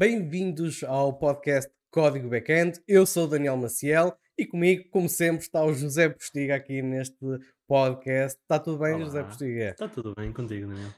Bem-vindos 0.00 0.82
ao 0.82 1.12
podcast 1.12 1.70
Código 1.90 2.30
Backend. 2.30 2.80
Eu 2.88 3.04
sou 3.04 3.26
o 3.26 3.28
Daniel 3.28 3.58
Maciel 3.58 4.16
e 4.38 4.46
comigo, 4.46 4.88
como 4.88 5.10
sempre, 5.10 5.42
está 5.42 5.62
o 5.62 5.74
José 5.74 6.08
Postiga 6.08 6.54
aqui 6.54 6.80
neste 6.80 7.18
podcast. 7.68 8.40
Está 8.40 8.58
tudo 8.58 8.78
bem, 8.78 8.98
José 8.98 9.18
Olá, 9.18 9.28
Postiga? 9.28 9.68
está 9.68 9.86
tudo 9.88 10.14
bem 10.16 10.32
contigo, 10.32 10.68
Daniel? 10.68 10.88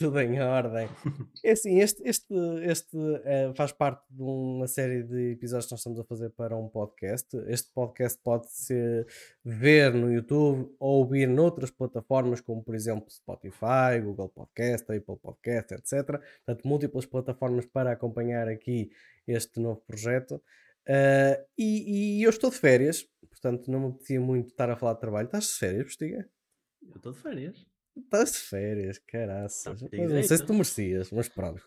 Tudo 0.00 0.18
em 0.18 0.40
ordem. 0.40 0.88
É 1.44 1.50
assim, 1.50 1.78
este, 1.78 2.02
este, 2.08 2.34
este 2.62 2.96
eh, 3.22 3.52
faz 3.54 3.70
parte 3.70 4.02
de 4.10 4.22
uma 4.22 4.66
série 4.66 5.02
de 5.02 5.32
episódios 5.32 5.66
que 5.66 5.72
nós 5.72 5.80
estamos 5.80 6.00
a 6.00 6.04
fazer 6.04 6.30
para 6.30 6.56
um 6.56 6.70
podcast. 6.70 7.36
Este 7.46 7.70
podcast 7.70 8.18
pode-se 8.22 9.04
ver 9.44 9.92
no 9.92 10.10
YouTube 10.10 10.74
ou 10.78 11.00
ouvir 11.00 11.28
noutras 11.28 11.70
plataformas, 11.70 12.40
como 12.40 12.64
por 12.64 12.74
exemplo 12.74 13.10
Spotify, 13.10 14.00
Google 14.02 14.30
Podcast, 14.30 14.90
Apple 14.90 15.18
Podcast, 15.20 15.74
etc. 15.74 16.18
Portanto, 16.46 16.66
múltiplas 16.66 17.04
plataformas 17.04 17.66
para 17.66 17.92
acompanhar 17.92 18.48
aqui 18.48 18.90
este 19.26 19.60
novo 19.60 19.82
projeto. 19.86 20.42
Eh, 20.88 21.44
e, 21.58 22.20
e 22.20 22.22
eu 22.22 22.30
estou 22.30 22.48
de 22.48 22.56
férias, 22.56 23.06
portanto 23.28 23.70
não 23.70 23.80
me 23.80 23.86
apetecia 23.88 24.20
muito 24.20 24.48
estar 24.48 24.70
a 24.70 24.76
falar 24.76 24.94
de 24.94 25.00
trabalho. 25.00 25.26
Estás 25.26 25.44
de 25.44 25.58
férias, 25.58 25.84
Postiga? 25.84 26.30
Eu 26.88 26.96
estou 26.96 27.12
de 27.12 27.18
férias. 27.18 27.69
Estás 27.96 28.32
de 28.32 28.38
férias, 28.38 28.98
caraças. 28.98 29.82
Mas 29.82 29.90
tem 29.90 30.06
não 30.06 30.22
sei 30.22 30.36
se 30.36 30.46
tu 30.46 30.52
merecias, 30.52 31.10
mas 31.10 31.28
pronto. 31.28 31.62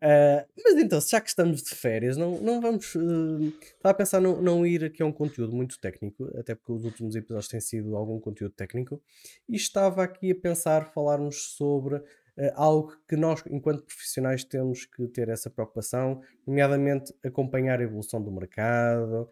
Ah, 0.00 0.46
mas 0.62 0.74
então, 0.76 1.00
já 1.00 1.20
que 1.20 1.28
estamos 1.28 1.62
de 1.62 1.74
férias, 1.74 2.16
não, 2.16 2.40
não 2.40 2.60
vamos. 2.60 2.94
eh, 2.94 3.52
estava 3.60 3.92
a 3.92 3.94
pensar 3.94 4.20
não, 4.20 4.40
não 4.40 4.66
ir 4.66 4.84
aqui 4.84 5.02
a 5.02 5.06
um 5.06 5.12
conteúdo 5.12 5.54
muito 5.54 5.80
técnico, 5.80 6.30
até 6.38 6.54
porque 6.54 6.72
os 6.72 6.84
últimos 6.84 7.16
episódios 7.16 7.48
têm 7.48 7.60
sido 7.60 7.96
algum 7.96 8.20
conteúdo 8.20 8.52
técnico, 8.54 9.00
e 9.48 9.56
estava 9.56 10.02
aqui 10.02 10.32
a 10.32 10.34
pensar 10.34 10.92
falarmos 10.92 11.54
sobre 11.56 12.02
eh, 12.36 12.52
algo 12.54 12.94
que 13.08 13.16
nós, 13.16 13.42
enquanto 13.50 13.84
profissionais, 13.84 14.44
temos 14.44 14.84
que 14.84 15.06
ter 15.08 15.28
essa 15.28 15.48
preocupação, 15.50 16.20
nomeadamente 16.46 17.14
acompanhar 17.24 17.80
a 17.80 17.84
evolução 17.84 18.22
do 18.22 18.30
mercado, 18.30 19.28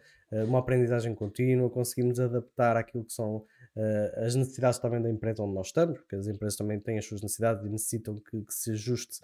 uma 0.47 0.59
aprendizagem 0.59 1.13
contínua, 1.13 1.69
conseguirmos 1.69 2.17
adaptar 2.19 2.77
àquilo 2.77 3.03
que 3.03 3.11
são 3.11 3.45
eh, 3.75 4.13
as 4.25 4.35
necessidades 4.35 4.79
também 4.79 5.01
da 5.01 5.09
empresa 5.09 5.43
onde 5.43 5.53
nós 5.53 5.67
estamos, 5.67 5.99
porque 5.99 6.15
as 6.15 6.27
empresas 6.27 6.55
também 6.57 6.79
têm 6.79 6.97
as 6.97 7.05
suas 7.05 7.21
necessidades 7.21 7.65
e 7.65 7.69
necessitam 7.69 8.15
que, 8.17 8.41
que 8.43 8.53
se 8.53 8.71
ajuste 8.71 9.19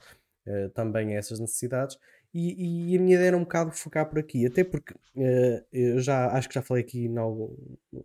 eh, 0.45 0.69
também 0.69 1.15
a 1.15 1.19
essas 1.19 1.39
necessidades. 1.39 1.97
E, 2.33 2.91
e 2.93 2.97
a 2.97 3.01
minha 3.01 3.15
ideia 3.15 3.29
era 3.29 3.37
um 3.37 3.41
bocado 3.41 3.71
focar 3.71 4.07
por 4.09 4.19
aqui, 4.19 4.45
até 4.45 4.63
porque 4.63 4.93
eh, 5.15 5.63
eu 5.71 5.99
já 5.99 6.27
acho 6.31 6.47
que 6.49 6.55
já 6.55 6.61
falei 6.61 6.83
aqui 6.83 7.05
em 7.05 7.17
algum, 7.17 7.55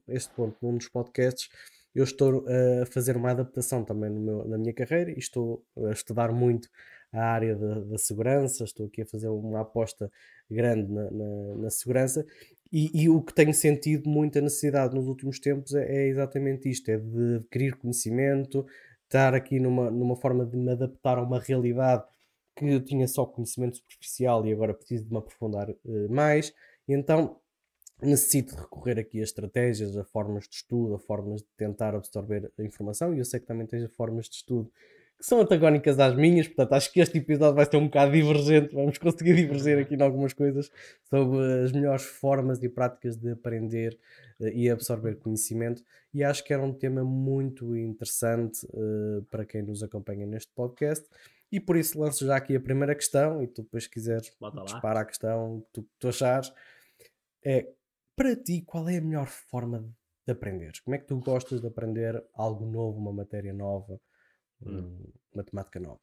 este 0.09 0.33
ponto 0.35 0.57
num 0.63 0.77
dos 0.77 0.89
podcasts. 0.89 1.49
Eu 1.95 2.05
estou 2.05 2.47
a 2.83 2.87
fazer 2.87 3.17
uma 3.19 3.31
adaptação 3.33 3.85
também 3.85 4.09
meu- 4.11 4.49
na 4.49 4.57
minha 4.57 4.73
carreira 4.73 5.11
e 5.11 5.19
estou 5.19 5.63
a 5.87 5.91
estudar 5.93 6.33
muito 6.33 6.69
a 7.13 7.21
área 7.23 7.55
da, 7.55 7.81
da 7.81 7.99
segurança. 7.99 8.65
Estou 8.65 8.87
aqui 8.87 9.03
a 9.03 9.07
fazer 9.07 9.29
uma 9.29 9.61
aposta 9.61 10.11
grande 10.51 10.91
na, 10.91 11.11
na- 11.11 11.55
na 11.57 11.71
segurança 11.71 12.25
e, 12.73 13.03
e 13.03 13.09
o 13.11 13.21
que 13.21 13.35
tenho 13.35 13.53
sentido 13.53 14.09
muita 14.09 14.41
necessidade 14.41 14.95
nos 14.95 15.07
últimos 15.07 15.39
tempos 15.39 15.75
é, 15.75 15.85
é 15.85 16.09
exatamente 16.09 16.71
isto: 16.71 16.91
é 16.91 16.97
de 16.97 17.37
adquirir 17.37 17.77
conhecimento, 17.77 18.67
estar 19.05 19.35
aqui 19.35 19.61
numa, 19.61 19.91
numa 19.91 20.17
forma 20.17 20.47
de 20.47 20.57
me 20.57 20.73
adaptar 20.73 21.19
a 21.19 21.23
uma 21.23 21.39
realidade 21.39 22.05
que 22.57 22.67
eu 22.67 22.83
tinha 22.83 23.07
só 23.07 23.27
conhecimento 23.27 23.77
superficial 23.77 24.47
e 24.47 24.53
agora 24.53 24.75
preciso 24.75 25.05
de 25.05 25.11
me 25.11 25.19
aprofundar 25.19 25.69
eh, 25.71 26.09
mais. 26.09 26.53
E 26.89 26.95
então 26.95 27.39
necessito 28.01 28.57
recorrer 28.57 28.99
aqui 28.99 29.21
a 29.21 29.23
estratégias, 29.23 29.97
a 29.97 30.05
formas 30.05 30.49
de 30.49 30.57
estudo, 30.57 30.95
a 30.95 30.99
formas 30.99 31.43
de 31.43 31.49
tentar 31.57 31.95
absorver 31.95 32.51
a 32.59 32.63
informação. 32.63 33.15
E 33.15 33.19
eu 33.19 33.25
sei 33.25 33.41
que 33.41 33.47
também 33.47 33.67
tens 33.67 33.91
formas 33.95 34.29
de 34.29 34.37
estudo 34.37 34.71
que 35.23 35.29
são 35.29 35.41
antagónicas 35.41 36.01
às 36.01 36.17
minhas, 36.17 36.49
portanto 36.49 36.73
acho 36.73 36.93
que 36.93 36.99
este 36.99 37.19
episódio 37.19 37.55
vai 37.55 37.65
ser 37.65 37.77
um 37.77 37.85
bocado 37.85 38.11
divergente. 38.11 38.75
Vamos 38.75 38.99
conseguir 38.99 39.37
divergir 39.37 39.79
aqui 39.79 39.95
em 39.95 40.03
algumas 40.03 40.33
coisas 40.33 40.69
sobre 41.05 41.63
as 41.63 41.71
melhores 41.71 42.03
formas 42.03 42.61
e 42.61 42.69
práticas 42.69 43.17
de 43.17 43.31
aprender 43.31 43.97
eh, 44.41 44.53
e 44.53 44.69
absorver 44.69 45.15
conhecimento. 45.21 45.81
E 46.13 46.25
acho 46.25 46.43
que 46.43 46.53
era 46.53 46.61
um 46.61 46.73
tema 46.73 47.05
muito 47.05 47.77
interessante 47.77 48.67
eh, 48.67 49.23
para 49.31 49.45
quem 49.45 49.63
nos 49.63 49.85
acompanha 49.85 50.27
neste 50.27 50.53
podcast. 50.57 51.09
E 51.53 51.61
por 51.61 51.77
isso 51.77 52.01
lanço 52.01 52.27
já 52.27 52.35
aqui 52.35 52.57
a 52.57 52.61
primeira 52.61 52.93
questão 52.93 53.41
e 53.45 53.47
tu 53.47 53.63
depois 53.63 53.87
quiseres 53.87 54.35
Bota 54.41 54.59
lá. 54.59 54.65
dispara 54.65 55.01
a 55.03 55.05
questão 55.05 55.61
que 55.61 55.73
tu, 55.73 55.83
que 55.85 55.99
tu 56.01 56.09
achares. 56.09 56.53
É, 57.45 57.69
para 58.17 58.35
ti, 58.35 58.61
qual 58.63 58.89
é 58.89 58.97
a 58.97 59.01
melhor 59.01 59.29
forma 59.29 59.89
de 60.27 60.33
aprender? 60.33 60.73
Como 60.85 60.97
é 60.97 60.99
que 60.99 61.07
tu 61.07 61.17
gostas 61.21 61.61
de 61.61 61.67
aprender 61.69 62.21
algo 62.35 62.67
novo, 62.67 62.99
uma 62.99 63.13
matéria 63.13 63.53
nova, 63.53 64.01
Hum. 64.67 65.13
matemática 65.35 65.81
nova? 65.81 66.01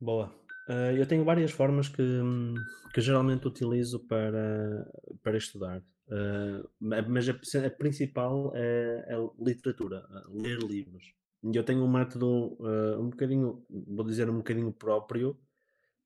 Boa. 0.00 0.32
Ah, 0.68 0.92
eu 0.92 1.06
tenho 1.06 1.24
várias 1.24 1.50
formas 1.50 1.88
que, 1.88 2.02
que 2.92 3.00
geralmente 3.00 3.46
utilizo 3.48 4.00
para, 4.00 4.86
para 5.22 5.36
estudar. 5.38 5.82
Ma- 6.80 7.02
mas 7.02 7.28
a, 7.28 7.66
a 7.66 7.70
principal 7.70 8.52
é, 8.54 9.06
é 9.08 9.16
literatura, 9.42 10.06
ah, 10.10 10.22
ler 10.30 10.58
livros. 10.58 11.14
Eu 11.42 11.64
tenho 11.64 11.82
um 11.82 11.90
método 11.90 12.58
ah, 12.60 12.98
um 13.00 13.10
bocadinho, 13.10 13.64
vou 13.70 14.04
dizer 14.04 14.28
um 14.28 14.38
bocadinho 14.38 14.72
próprio, 14.72 15.38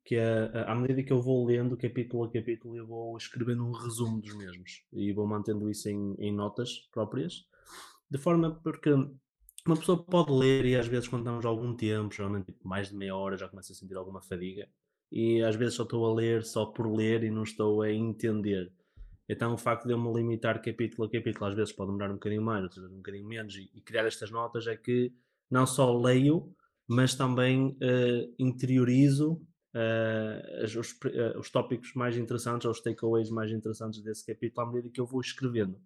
que 0.05 0.17
é 0.17 0.51
à 0.67 0.75
medida 0.75 1.03
que 1.03 1.13
eu 1.13 1.21
vou 1.21 1.45
lendo 1.47 1.77
capítulo 1.77 2.25
a 2.25 2.33
capítulo, 2.33 2.77
eu 2.77 2.87
vou 2.87 3.17
escrevendo 3.17 3.65
um 3.65 3.73
resumo 3.73 4.21
dos 4.21 4.35
mesmos 4.35 4.85
e 4.93 5.13
vou 5.13 5.27
mantendo 5.27 5.71
isso 5.71 5.89
em, 5.89 6.15
em 6.19 6.33
notas 6.33 6.89
próprias, 6.93 7.47
de 8.11 8.19
forma 8.19 8.61
porque 8.63 8.91
uma 9.67 9.77
pessoa 9.77 10.03
pode 10.03 10.33
ler 10.33 10.65
e 10.65 10.77
às 10.77 10.87
vezes 10.87 11.09
quando 11.09 11.23
estamos 11.23 11.45
algum 11.45 11.75
tempo, 11.77 12.15
geralmente 12.15 12.47
tipo, 12.47 12.67
mais 12.67 12.89
de 12.89 12.97
meia 12.97 13.15
hora, 13.17 13.37
já 13.37 13.49
começa 13.49 13.73
a 13.73 13.77
sentir 13.77 13.97
alguma 13.97 14.21
fadiga 14.21 14.69
e 15.11 15.43
às 15.43 15.55
vezes 15.57 15.75
só 15.75 15.85
estou 15.85 16.05
a 16.07 16.15
ler 16.15 16.43
só 16.45 16.67
por 16.67 16.93
ler 16.93 17.23
e 17.25 17.31
não 17.31 17.43
estou 17.45 17.83
a 17.83 17.93
entender. 17.93 18.73
Então 19.29 19.55
o 19.55 19.59
facto 19.59 19.87
de 19.87 19.93
eu 19.93 19.99
me 19.99 20.13
limitar 20.13 20.61
capítulo 20.63 21.07
a 21.07 21.11
capítulo, 21.11 21.47
às 21.47 21.55
vezes 21.55 21.73
pode 21.73 21.91
demorar 21.91 22.11
um 22.11 22.15
bocadinho 22.15 22.43
mais, 22.43 22.63
outras 22.63 22.83
vezes 22.83 22.93
um 22.95 22.99
bocadinho 22.99 23.27
menos, 23.27 23.55
e, 23.57 23.71
e 23.75 23.81
criar 23.81 24.05
estas 24.07 24.31
notas 24.31 24.67
é 24.67 24.77
que 24.77 25.13
não 25.51 25.67
só 25.67 25.97
leio, 25.97 26.55
mas 26.89 27.15
também 27.15 27.77
eh, 27.81 28.29
interiorizo 28.39 29.41
as- 30.63 30.75
os, 30.77 30.95
eh, 31.07 31.39
os 31.39 31.51
tópicos 31.51 31.93
mais 31.95 32.17
interessantes, 32.17 32.65
ou 32.65 32.71
os 32.73 32.81
takeaways 32.81 33.31
mais 33.31 33.51
interessantes 33.51 34.01
desse 34.03 34.25
capítulo 34.27 34.67
à 34.67 34.71
medida 34.73 34.91
que 34.93 35.01
eu 35.01 35.07
vou 35.07 35.21
escrevendo 35.21 35.79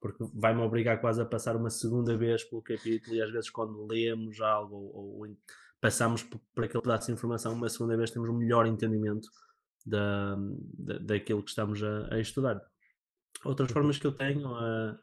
porque 0.00 0.24
vai-me 0.34 0.60
obrigar 0.62 1.00
quase 1.00 1.20
a 1.20 1.24
passar 1.24 1.56
uma 1.56 1.70
segunda 1.70 2.16
vez 2.16 2.44
pelo 2.44 2.62
capítulo 2.62 3.16
e 3.16 3.22
às 3.22 3.30
vezes 3.30 3.50
quando 3.50 3.86
lemos 3.86 4.40
algo 4.40 4.76
ou, 4.76 5.20
ou 5.20 5.36
passamos 5.80 6.22
por, 6.22 6.40
por 6.54 6.64
aquele 6.64 6.82
pedaço 6.82 7.06
de 7.06 7.12
informação, 7.12 7.52
uma 7.52 7.68
segunda 7.68 7.96
vez 7.96 8.10
temos 8.10 8.28
um 8.28 8.36
melhor 8.36 8.66
entendimento 8.66 9.28
da, 9.84 10.36
da, 10.78 10.98
daquilo 10.98 11.42
que 11.42 11.50
estamos 11.50 11.82
a, 11.82 12.14
a 12.14 12.20
estudar. 12.20 12.60
Outras 13.44 13.70
formas 13.70 13.98
que 13.98 14.06
eu 14.06 14.12
tenho 14.12 14.54
a 14.54 14.98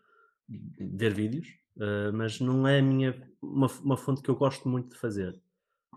ver 0.80 1.14
vídeos, 1.14 1.48
eh, 1.80 2.12
mas 2.12 2.40
não 2.40 2.68
é 2.68 2.80
a 2.80 2.82
minha, 2.82 3.16
uma, 3.42 3.68
uma 3.84 3.98
fonte 3.98 4.22
que 4.22 4.30
eu 4.30 4.36
gosto 4.36 4.68
muito 4.68 4.90
de 4.90 4.98
fazer. 4.98 5.40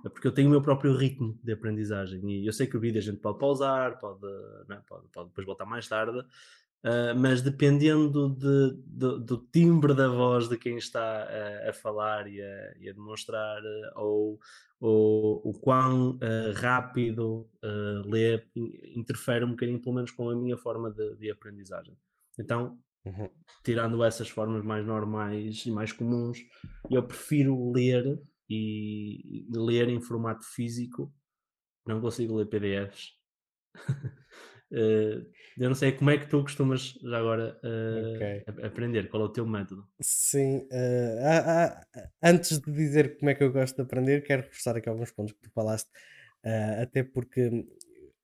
É 0.05 0.09
porque 0.09 0.27
eu 0.29 0.33
tenho 0.33 0.49
o 0.49 0.51
meu 0.51 0.63
próprio 0.63 0.95
ritmo 0.95 1.39
de 1.43 1.53
aprendizagem 1.53 2.23
e 2.31 2.47
eu 2.47 2.53
sei 2.53 2.67
que 2.67 2.77
o 2.77 2.81
vídeo 2.81 2.99
a 2.99 3.03
gente 3.03 3.19
pode 3.19 3.39
pausar, 3.39 3.99
pode, 3.99 4.23
né, 4.69 4.81
pode, 4.87 5.09
pode 5.09 5.31
depois 5.31 5.47
voltar 5.47 5.65
mais 5.65 5.89
tarde, 5.89 6.25
Uh, 6.85 7.19
mas 7.19 7.43
dependendo 7.43 8.29
de- 8.37 8.77
de- 8.87 9.25
do 9.25 9.39
timbre 9.53 9.93
da 9.93 10.09
voz 10.09 10.49
de 10.49 10.57
quem 10.57 10.77
está 10.77 11.01
a, 11.25 11.71
a 11.71 11.73
falar 11.73 12.29
e 12.29 12.41
a, 12.41 12.75
e 12.79 12.89
a 12.89 12.93
demonstrar, 12.93 13.61
uh, 13.61 14.01
ou, 14.01 14.39
ou 14.79 15.43
o 15.45 15.53
quão 15.59 16.11
uh, 16.17 16.53
rápido 16.55 17.49
lê, 18.05 18.37
in- 18.55 19.01
interfere 19.01 19.45
um 19.45 19.51
bocadinho, 19.51 19.81
pelo 19.81 19.97
menos 19.97 20.13
com 20.13 20.31
a 20.31 20.37
minha 20.37 20.57
forma 20.57 20.91
de, 20.93 21.17
de 21.17 21.31
aprendizagem. 21.31 21.97
Então, 22.39 22.79
Uhum. 23.05 23.31
tirando 23.65 24.03
essas 24.03 24.29
formas 24.29 24.65
mais 24.65 24.85
normais 24.85 25.65
e 25.65 25.71
mais 25.71 25.93
comuns, 25.93 26.39
eu 26.91 27.03
prefiro 27.07 27.71
ler 27.73 28.21
e 28.51 29.47
e 29.49 29.59
ler 29.59 29.89
em 29.89 30.01
formato 30.01 30.45
físico. 30.45 31.13
Não 31.87 32.01
consigo 32.01 32.35
ler 32.37 32.47
PDFs. 32.47 33.13
Eh, 34.73 35.23
eu 35.59 35.69
não 35.69 35.77
sei 35.77 35.93
como 35.93 36.11
é 36.11 36.19
que 36.19 36.27
tu 36.27 36.43
costumas 36.43 36.99
já 37.01 37.19
agora 37.19 37.57
eh, 37.63 38.43
Ok. 38.49 38.65
a- 38.65 38.67
aprender, 38.67 39.09
qual 39.09 39.23
é 39.23 39.27
o 39.27 39.29
teu 39.29 39.47
método? 39.47 39.87
Sim, 40.01 40.67
há- 41.23 41.65
há- 41.67 41.87
antes 42.21 42.59
de 42.59 42.73
dizer 42.73 43.17
como 43.17 43.31
é 43.31 43.35
que 43.37 43.45
eu 43.45 43.53
gosto 43.53 43.77
de 43.77 43.83
aprender, 43.83 44.25
quero 44.25 44.43
reforçar 44.43 44.77
aqui 44.77 44.89
alguns 44.89 45.13
pontos 45.13 45.33
que 45.35 45.41
tu 45.41 45.51
falaste, 45.53 45.89
até 46.83 47.05
porque 47.05 47.65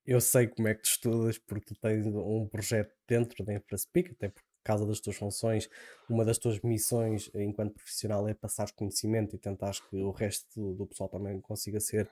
eu 0.04 0.20
sei 0.20 0.48
como 0.48 0.66
é 0.66 0.74
que 0.74 0.82
tu 0.82 0.86
estudas, 0.88 1.38
porque 1.38 1.66
tu 1.74 1.80
tens 1.80 2.04
um 2.06 2.48
projeto 2.48 2.92
dentro 3.08 3.44
da 3.44 3.54
InfraSpeak, 3.54 4.10
até 4.10 4.28
por 4.28 4.42
causa 4.62 4.86
das 4.86 5.00
tuas 5.00 5.16
funções, 5.16 5.68
uma 6.08 6.24
das 6.24 6.38
tuas 6.38 6.60
missões 6.60 7.30
enquanto 7.34 7.74
profissional 7.74 8.28
é 8.28 8.34
passar 8.34 8.70
conhecimento 8.72 9.34
e 9.34 9.38
tentar 9.38 9.72
que 9.72 9.96
o 9.96 10.10
resto 10.10 10.74
do, 10.74 10.86
pessoal 10.86 11.08
também 11.08 11.40
consiga 11.40 11.80
ser 11.80 12.08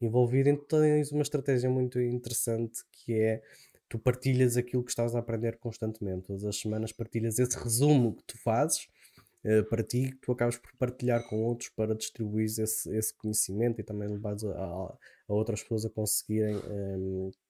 envolvido. 0.00 0.48
Então 0.48 0.80
tens 0.80 1.12
uma 1.12 1.22
estratégia 1.22 1.70
muito 1.70 2.00
interessante 2.00 2.82
que 2.92 3.14
é 3.14 3.42
tu 3.88 3.98
partilhas 3.98 4.56
aquilo 4.56 4.82
que 4.82 4.90
estás 4.90 5.14
a 5.14 5.18
aprender 5.18 5.56
constantemente. 5.56 6.26
Todas 6.26 6.44
as 6.44 6.56
semanas 6.58 6.92
partilhas 6.92 7.38
esse 7.38 7.56
resumo 7.58 8.14
que 8.14 8.24
tu 8.24 8.38
fazes 8.38 8.88
uh, 9.44 9.64
para 9.68 9.82
ti, 9.82 10.12
tu 10.20 10.32
acabas 10.32 10.56
por 10.56 10.72
partilhar 10.76 11.22
com 11.28 11.44
outros 11.44 11.68
para 11.70 11.94
distribuir 11.94 12.46
esse, 12.46 12.90
esse 12.96 13.14
conhecimento 13.14 13.80
e 13.80 13.84
também 13.84 14.08
levares 14.08 14.44
a, 14.44 14.50
a, 14.50 14.98
a 15.28 15.32
outras 15.32 15.62
pessoas 15.62 15.84
a 15.84 15.90
conseguirem 15.90 16.56
um, 16.56 17.30
a 17.30 17.43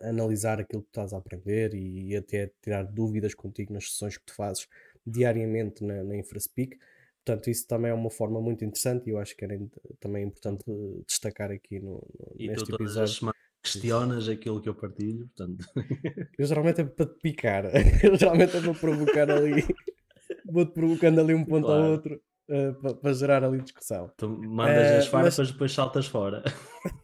analisar 0.00 0.60
aquilo 0.60 0.82
que 0.82 0.88
estás 0.88 1.12
a 1.12 1.18
aprender 1.18 1.74
e, 1.74 2.14
até 2.16 2.52
tirar 2.62 2.84
dúvidas 2.84 3.34
contigo 3.34 3.72
nas 3.72 3.90
sessões 3.90 4.16
que 4.16 4.24
tu 4.24 4.34
fazes 4.34 4.68
diariamente 5.06 5.84
na, 5.84 6.02
na 6.04 6.16
InfraSpeak. 6.16 6.78
Portanto, 7.24 7.50
isso 7.50 7.66
também 7.66 7.90
é 7.90 7.94
uma 7.94 8.10
forma 8.10 8.40
muito 8.40 8.64
interessante 8.64 9.08
e 9.08 9.10
eu 9.10 9.18
acho 9.18 9.36
que 9.36 9.44
era 9.44 9.58
também 10.00 10.24
importante 10.24 10.64
eh, 10.68 11.02
destacar 11.06 11.52
aqui 11.52 11.78
no, 11.78 12.04
no 12.18 12.32
e 12.36 12.48
neste 12.48 12.68
tu 12.68 12.74
episódio. 12.74 13.32
questionas 13.62 14.28
aquilo 14.28 14.60
que 14.60 14.68
eu 14.68 14.74
partilho, 14.74 15.28
portanto. 15.28 15.64
Eu 16.36 16.46
geralmente 16.46 16.80
é 16.80 16.84
para 16.84 17.06
te 17.06 17.20
picar, 17.20 17.64
eu 18.02 18.16
geralmente 18.16 18.56
é 18.56 18.60
para 18.60 18.74
provocar 18.74 19.30
ali, 19.30 19.64
vou-te 20.50 20.72
provocando 20.72 21.20
ali 21.20 21.32
um 21.32 21.44
ponto 21.44 21.66
claro. 21.66 21.84
ao 21.84 21.90
outro 21.92 22.20
uh, 22.48 22.74
para, 22.80 22.94
para, 22.94 23.14
gerar 23.14 23.44
ali 23.44 23.60
discussão. 23.60 24.10
Tu 24.16 24.28
mandas 24.28 24.90
uh, 24.90 24.98
as 24.98 25.06
farpas, 25.06 25.38
mas... 25.38 25.52
depois 25.52 25.72
saltas 25.72 26.06
fora. 26.08 26.42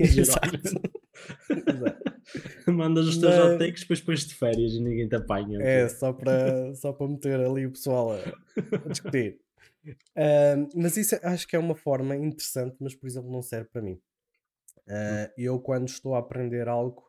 Exato. 0.01 0.57
Exato. 0.57 2.08
Mandas 2.67 3.07
os 3.07 3.19
teus 3.19 3.35
mas... 3.35 3.51
outtakes, 3.51 3.83
depois 3.83 4.01
pões 4.01 4.27
de 4.27 4.35
férias 4.35 4.73
e 4.73 4.81
ninguém 4.81 5.09
te 5.09 5.17
apanha. 5.17 5.61
É, 5.63 5.89
só 5.89 6.13
para, 6.13 6.75
só 6.77 6.93
para 6.93 7.09
meter 7.09 7.41
ali 7.41 7.67
o 7.67 7.73
pessoal 7.73 8.13
a, 8.13 8.17
a 8.17 8.89
discutir. 8.91 9.41
Uh, 9.87 10.69
mas 10.75 10.97
isso 10.97 11.19
acho 11.23 11.47
que 11.47 11.57
é 11.57 11.59
uma 11.59 11.75
forma 11.75 12.15
interessante, 12.17 12.77
mas 12.81 12.95
por 12.95 13.07
exemplo 13.07 13.31
não 13.31 13.43
serve 13.43 13.69
para 13.73 13.83
mim. 13.83 14.01
Uh, 14.87 15.31
eu 15.37 15.59
quando 15.61 15.89
estou 15.89 16.15
a 16.15 16.19
aprender 16.19 16.67
algo 16.67 17.09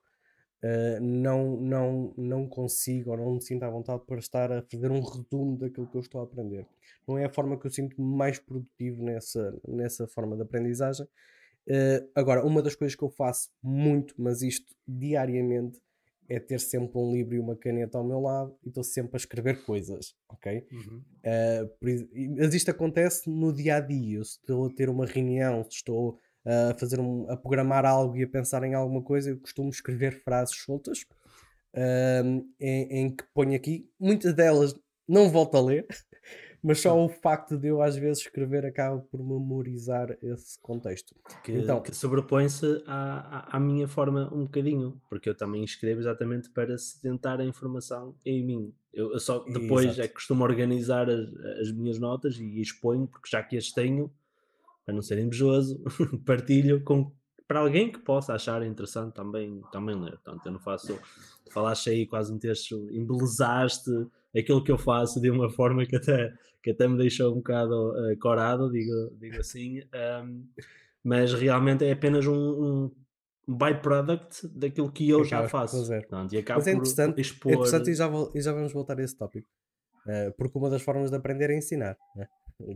uh, 0.63 1.01
não, 1.01 1.57
não, 1.57 2.13
não 2.17 2.47
consigo 2.47 3.11
ou 3.11 3.17
não 3.17 3.35
me 3.35 3.41
sinto 3.41 3.63
à 3.63 3.69
vontade 3.69 4.03
para 4.05 4.19
estar 4.19 4.51
a 4.51 4.61
fazer 4.61 4.91
um 4.91 5.01
resumo 5.01 5.57
daquilo 5.57 5.87
que 5.87 5.95
eu 5.95 6.01
estou 6.01 6.21
a 6.21 6.23
aprender. 6.23 6.65
Não 7.07 7.17
é 7.17 7.25
a 7.25 7.29
forma 7.29 7.57
que 7.57 7.67
eu 7.67 7.71
sinto 7.71 8.01
mais 8.01 8.39
produtivo 8.39 9.03
nessa, 9.03 9.57
nessa 9.67 10.07
forma 10.07 10.35
de 10.35 10.43
aprendizagem. 10.43 11.07
Agora, 12.15 12.45
uma 12.45 12.61
das 12.61 12.75
coisas 12.75 12.95
que 12.95 13.03
eu 13.03 13.09
faço 13.09 13.49
muito, 13.61 14.13
mas 14.17 14.41
isto 14.41 14.73
diariamente, 14.87 15.79
é 16.29 16.39
ter 16.39 16.59
sempre 16.59 16.97
um 16.97 17.11
livro 17.11 17.35
e 17.35 17.39
uma 17.39 17.55
caneta 17.55 17.97
ao 17.97 18.03
meu 18.03 18.19
lado 18.19 18.55
e 18.63 18.69
estou 18.69 18.83
sempre 18.83 19.15
a 19.15 19.17
escrever 19.17 19.61
coisas, 19.65 20.15
ok? 20.29 20.65
Uhum. 20.71 21.01
Uh, 21.25 22.35
mas 22.37 22.53
isto 22.53 22.69
acontece 22.69 23.27
no 23.29 23.51
dia 23.51 23.77
a 23.77 23.79
dia. 23.79 24.17
Eu 24.17 24.21
estou 24.21 24.67
a 24.67 24.69
ter 24.69 24.89
uma 24.89 25.07
reunião, 25.07 25.63
se 25.63 25.77
estou 25.77 26.19
a 26.45 26.73
fazer 26.77 26.99
um, 26.99 27.29
a 27.29 27.35
programar 27.35 27.85
algo 27.85 28.15
e 28.15 28.23
a 28.23 28.27
pensar 28.27 28.63
em 28.63 28.73
alguma 28.73 29.01
coisa, 29.01 29.31
eu 29.31 29.39
costumo 29.39 29.69
escrever 29.69 30.23
frases 30.23 30.55
soltas 30.55 30.99
uh, 31.75 32.47
em, 32.59 32.99
em, 32.99 33.15
que 33.15 33.23
ponho 33.33 33.55
aqui. 33.55 33.89
Muitas 33.99 34.33
delas 34.33 34.75
não 35.07 35.29
volto 35.29 35.57
a 35.57 35.61
ler, 35.61 35.87
mas 36.61 36.81
só 36.81 36.97
o 36.97 37.09
facto 37.09 37.57
de 37.57 37.67
eu 37.67 37.81
às 37.81 37.95
vezes 37.95 38.23
escrever 38.23 38.65
acaba 38.65 38.99
por 38.99 39.19
memorizar 39.19 40.17
esse 40.21 40.59
contexto. 40.59 41.15
Que, 41.43 41.53
então, 41.53 41.81
que 41.81 41.95
sobrepõe-se 41.95 42.83
à, 42.85 43.55
à, 43.55 43.59
minha 43.59 43.87
forma 43.87 44.33
um 44.33 44.43
bocadinho, 44.43 45.01
porque 45.09 45.29
eu 45.29 45.35
também 45.35 45.63
escrevo 45.63 46.01
exatamente 46.01 46.49
para 46.49 46.77
sedentar 46.77 47.39
a 47.39 47.45
informação 47.45 48.15
em 48.25 48.45
mim. 48.45 48.73
Eu, 48.93 49.13
eu 49.13 49.19
só 49.19 49.39
depois 49.45 49.85
exato. 49.85 50.01
é 50.01 50.07
que 50.07 50.15
costumo 50.15 50.43
organizar 50.43 51.09
as, 51.09 51.33
as, 51.61 51.71
minhas 51.71 51.99
notas 51.99 52.37
e 52.37 52.59
exponho, 52.59 53.07
porque 53.07 53.29
já 53.29 53.41
que 53.41 53.57
as 53.57 53.71
tenho, 53.71 54.11
para 54.85 54.93
não 54.93 55.01
ser 55.01 55.19
invejoso, 55.19 55.81
partilho 56.25 56.83
com 56.83 57.11
para 57.49 57.61
alguém 57.61 57.91
que 57.91 57.97
possa 57.97 58.35
achar 58.35 58.61
interessante 58.61 59.15
também, 59.15 59.59
também 59.71 59.99
ler. 59.99 60.11
Portanto, 60.11 60.45
eu 60.45 60.51
não 60.51 60.59
faço. 60.59 60.99
Falaste 61.51 61.89
aí, 61.89 62.05
quase 62.05 62.31
um 62.31 62.37
texto, 62.37 62.87
embelezaste 62.91 63.89
aquilo 64.37 64.63
que 64.63 64.71
eu 64.71 64.77
faço 64.77 65.19
de 65.19 65.31
uma 65.31 65.49
forma 65.49 65.83
que 65.83 65.95
até, 65.95 66.31
que 66.61 66.69
até 66.69 66.87
me 66.87 66.95
deixou 66.95 67.31
um 67.31 67.37
bocado 67.37 67.89
uh, 67.89 68.19
corado, 68.19 68.71
digo, 68.71 69.17
digo 69.19 69.37
assim. 69.39 69.81
Um, 70.23 70.47
mas 71.03 71.33
realmente 71.33 71.83
é 71.83 71.91
apenas 71.91 72.27
um, 72.27 72.91
um 73.47 73.55
byproduct 73.57 74.47
daquilo 74.49 74.91
que 74.91 75.09
eu 75.09 75.23
já 75.23 75.49
faço. 75.49 75.87
Portanto, 75.87 76.35
e 76.35 76.45
mas 76.47 76.67
é 76.67 76.71
interessante, 76.71 77.19
expor... 77.19 77.51
é 77.51 77.55
interessante 77.55 77.89
e, 77.89 77.95
já, 77.95 78.07
e 78.35 78.41
já 78.41 78.53
vamos 78.53 78.71
voltar 78.71 78.99
a 78.99 79.03
esse 79.03 79.17
tópico. 79.17 79.47
Uh, 80.05 80.31
porque 80.37 80.55
uma 80.55 80.69
das 80.69 80.83
formas 80.83 81.09
de 81.09 81.17
aprender 81.17 81.49
é 81.49 81.57
ensinar. 81.57 81.97
Né? 82.15 82.27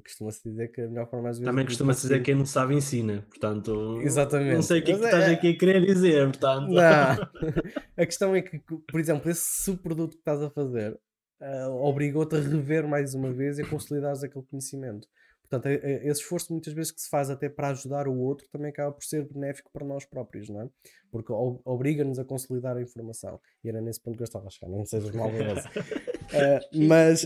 Costuma-se 0.03 0.49
dizer 0.49 0.69
que 0.69 0.81
a 0.81 0.87
melhor 0.87 1.09
forma 1.09 1.29
às 1.29 1.37
vezes. 1.37 1.49
Também 1.49 1.65
costuma-se 1.65 2.01
dizer 2.03 2.19
que 2.19 2.25
quem 2.25 2.35
não 2.35 2.45
sabe 2.45 2.73
ensina, 2.73 3.25
portanto. 3.27 3.99
Exatamente. 4.01 4.55
Não 4.55 4.61
sei 4.61 4.79
o 4.79 4.83
que, 4.83 4.91
é 4.91 4.97
que 4.97 5.03
estás 5.03 5.23
é... 5.25 5.33
aqui 5.33 5.49
a 5.49 5.57
querer 5.57 5.85
dizer, 5.85 6.25
portanto. 6.27 6.71
A 7.95 8.05
questão 8.05 8.35
é 8.35 8.41
que, 8.41 8.59
por 8.59 8.99
exemplo, 8.99 9.29
esse 9.29 9.63
subproduto 9.63 10.15
que 10.15 10.21
estás 10.21 10.41
a 10.41 10.49
fazer 10.49 10.99
uh, 11.41 11.71
obrigou-te 11.85 12.35
a 12.35 12.39
rever 12.39 12.87
mais 12.87 13.13
uma 13.13 13.31
vez 13.31 13.59
e 13.59 13.61
a 13.61 13.67
consolidares 13.67 14.23
aquele 14.23 14.45
conhecimento. 14.45 15.07
Portanto, 15.43 15.67
é, 15.67 15.75
é, 15.75 16.07
esse 16.07 16.21
esforço 16.21 16.51
muitas 16.51 16.73
vezes 16.73 16.91
que 16.91 17.01
se 17.01 17.09
faz 17.09 17.29
até 17.29 17.47
para 17.47 17.69
ajudar 17.69 18.07
o 18.07 18.17
outro 18.17 18.47
também 18.51 18.69
acaba 18.69 18.91
por 18.91 19.03
ser 19.03 19.27
benéfico 19.27 19.69
para 19.71 19.85
nós 19.85 20.05
próprios, 20.05 20.49
não 20.49 20.61
é? 20.61 20.69
Porque 21.11 21.31
obriga-nos 21.31 22.17
a 22.17 22.25
consolidar 22.25 22.75
a 22.77 22.81
informação. 22.81 23.39
E 23.63 23.69
era 23.69 23.79
nesse 23.79 24.01
ponto 24.01 24.15
que 24.15 24.23
eu 24.23 24.25
estava 24.25 24.47
a 24.47 24.49
chegar, 24.49 24.71
não 24.71 24.85
sejas 24.85 25.11
maldoso. 25.11 25.67
uh, 26.31 26.67
mas, 26.87 27.25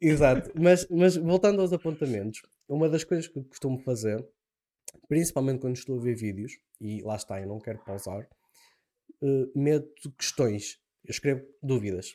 exato. 0.00 0.50
Mas, 0.54 0.86
mas 0.88 1.16
voltando 1.16 1.60
aos 1.60 1.72
apontamentos, 1.72 2.42
uma 2.68 2.88
das 2.88 3.04
coisas 3.04 3.26
que 3.26 3.42
costumo 3.44 3.78
fazer, 3.78 4.24
principalmente 5.08 5.60
quando 5.60 5.76
estou 5.76 5.98
a 5.98 6.02
ver 6.02 6.14
vídeos, 6.14 6.52
e 6.80 7.02
lá 7.02 7.16
está, 7.16 7.40
eu 7.40 7.48
não 7.48 7.58
quero 7.58 7.78
pausar, 7.84 8.28
uh, 9.22 9.58
meto 9.58 10.12
questões. 10.16 10.78
Eu 11.04 11.10
escrevo 11.10 11.44
dúvidas. 11.62 12.14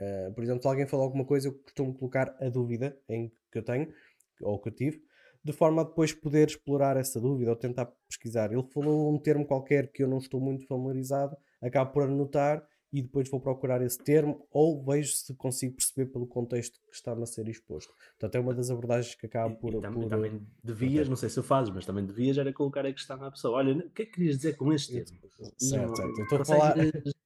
Uh, 0.00 0.32
por 0.34 0.44
exemplo, 0.44 0.62
se 0.62 0.68
alguém 0.68 0.86
falou 0.86 1.04
alguma 1.04 1.24
coisa, 1.24 1.48
eu 1.48 1.54
costumo 1.54 1.94
colocar 1.94 2.36
a 2.40 2.48
dúvida 2.48 2.96
em 3.08 3.32
que 3.50 3.58
eu 3.58 3.62
tenho 3.62 3.92
ou 4.40 4.58
que 4.60 4.68
eu 4.68 4.74
tive, 4.74 5.02
de 5.42 5.52
forma 5.52 5.82
a 5.82 5.84
depois 5.84 6.12
poder 6.12 6.48
explorar 6.48 6.96
essa 6.96 7.20
dúvida 7.20 7.50
ou 7.50 7.56
tentar 7.56 7.86
pesquisar. 8.08 8.52
Ele 8.52 8.62
falou 8.72 9.12
um 9.12 9.18
termo 9.18 9.46
qualquer 9.46 9.90
que 9.90 10.02
eu 10.02 10.08
não 10.08 10.18
estou 10.18 10.40
muito 10.40 10.66
familiarizado, 10.66 11.36
acabo 11.60 11.92
por 11.92 12.04
anotar 12.04 12.64
e 12.92 13.02
depois 13.02 13.28
vou 13.28 13.40
procurar 13.40 13.82
esse 13.82 13.98
termo 13.98 14.46
ou 14.50 14.82
vejo 14.82 15.12
se 15.12 15.34
consigo 15.34 15.76
perceber 15.76 16.10
pelo 16.10 16.26
contexto 16.26 16.80
que 16.88 16.96
está 16.96 17.12
a 17.12 17.26
ser 17.26 17.48
exposto. 17.48 17.92
Portanto, 18.18 18.34
é 18.34 18.40
uma 18.40 18.54
das 18.54 18.70
abordagens 18.70 19.14
que 19.14 19.26
acaba 19.26 19.54
por. 19.54 19.74
E, 19.74 19.80
também, 19.80 20.02
por, 20.02 20.08
também 20.08 20.46
devias, 20.62 21.08
não 21.08 21.16
sei 21.16 21.28
se 21.28 21.38
o 21.38 21.42
fazes, 21.42 21.72
mas 21.72 21.84
também 21.84 22.04
devias 22.04 22.38
era 22.38 22.52
colocar 22.52 22.86
a 22.86 22.92
questão 22.92 23.22
à 23.22 23.30
pessoa: 23.30 23.58
olha, 23.58 23.76
o 23.76 23.90
que 23.90 24.02
é 24.02 24.06
que 24.06 24.12
querias 24.12 24.36
dizer 24.36 24.56
com 24.56 24.72
este 24.72 24.92
termo? 24.92 25.18
Certo, 25.58 25.96
certo. 25.96 26.18
Eu 26.18 26.24
estou 26.24 26.40
a 26.40 26.44
falar. 26.44 26.74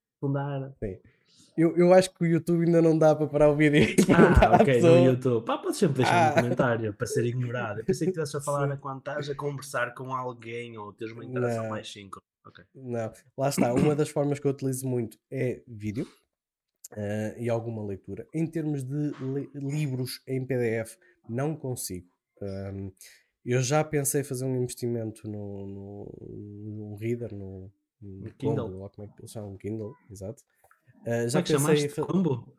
Sim. 0.78 0.98
Eu, 1.56 1.76
eu 1.76 1.92
acho 1.92 2.12
que 2.14 2.24
o 2.24 2.26
YouTube 2.26 2.64
ainda 2.64 2.80
não 2.80 2.96
dá 2.96 3.14
para 3.14 3.26
parar 3.26 3.50
o 3.50 3.56
vídeo. 3.56 3.94
Ah, 4.10 4.56
ok, 4.60 4.80
no 4.80 5.04
YouTube. 5.04 5.44
Pá, 5.44 5.58
podes 5.58 5.78
sempre 5.78 5.98
deixar 5.98 6.28
ah. 6.28 6.30
um 6.30 6.34
comentário 6.34 6.94
para 6.94 7.06
ser 7.06 7.26
ignorado. 7.26 7.80
Eu 7.80 7.84
pensei 7.84 8.06
que 8.06 8.10
estivesse 8.10 8.36
a 8.36 8.40
falar 8.42 8.70
Sim. 8.70 8.80
quando 8.80 8.98
estás 8.98 9.28
a 9.28 9.34
conversar 9.34 9.94
com 9.94 10.14
alguém 10.14 10.78
ou 10.78 10.92
teres 10.92 11.12
uma 11.12 11.24
interação 11.24 11.64
não. 11.64 11.70
mais 11.70 11.90
síncrona. 11.92 12.24
Okay. 12.46 12.64
Não, 12.74 13.12
lá 13.36 13.48
está. 13.48 13.72
Uma 13.72 13.94
das 13.94 14.08
formas 14.08 14.38
que 14.38 14.46
eu 14.46 14.50
utilizo 14.50 14.88
muito 14.88 15.18
é 15.30 15.62
vídeo 15.68 16.06
uh, 16.92 17.38
e 17.38 17.48
alguma 17.48 17.84
leitura. 17.84 18.26
Em 18.34 18.46
termos 18.46 18.82
de 18.82 19.12
livros 19.54 20.22
em 20.26 20.44
PDF, 20.44 20.96
não 21.28 21.54
consigo. 21.54 22.08
Um, 22.40 22.90
eu 23.44 23.60
já 23.60 23.84
pensei 23.84 24.24
fazer 24.24 24.44
um 24.44 24.56
investimento 24.56 25.28
no, 25.28 25.66
no, 25.66 26.16
no 26.20 26.96
Reader, 26.96 27.34
no, 27.34 27.70
no 28.00 28.32
Kindle, 28.34 28.80
ou 28.80 28.90
como 28.90 29.06
é 29.06 29.10
que 29.10 29.20
eles 29.20 29.30
chamam? 29.30 29.56
Kindle, 29.56 29.94
exato. 30.10 30.42
Uh, 31.06 31.28
já 31.28 31.38
é 31.40 31.42
que 31.42 31.52
pensei. 31.52 31.88
Combo? 31.88 32.54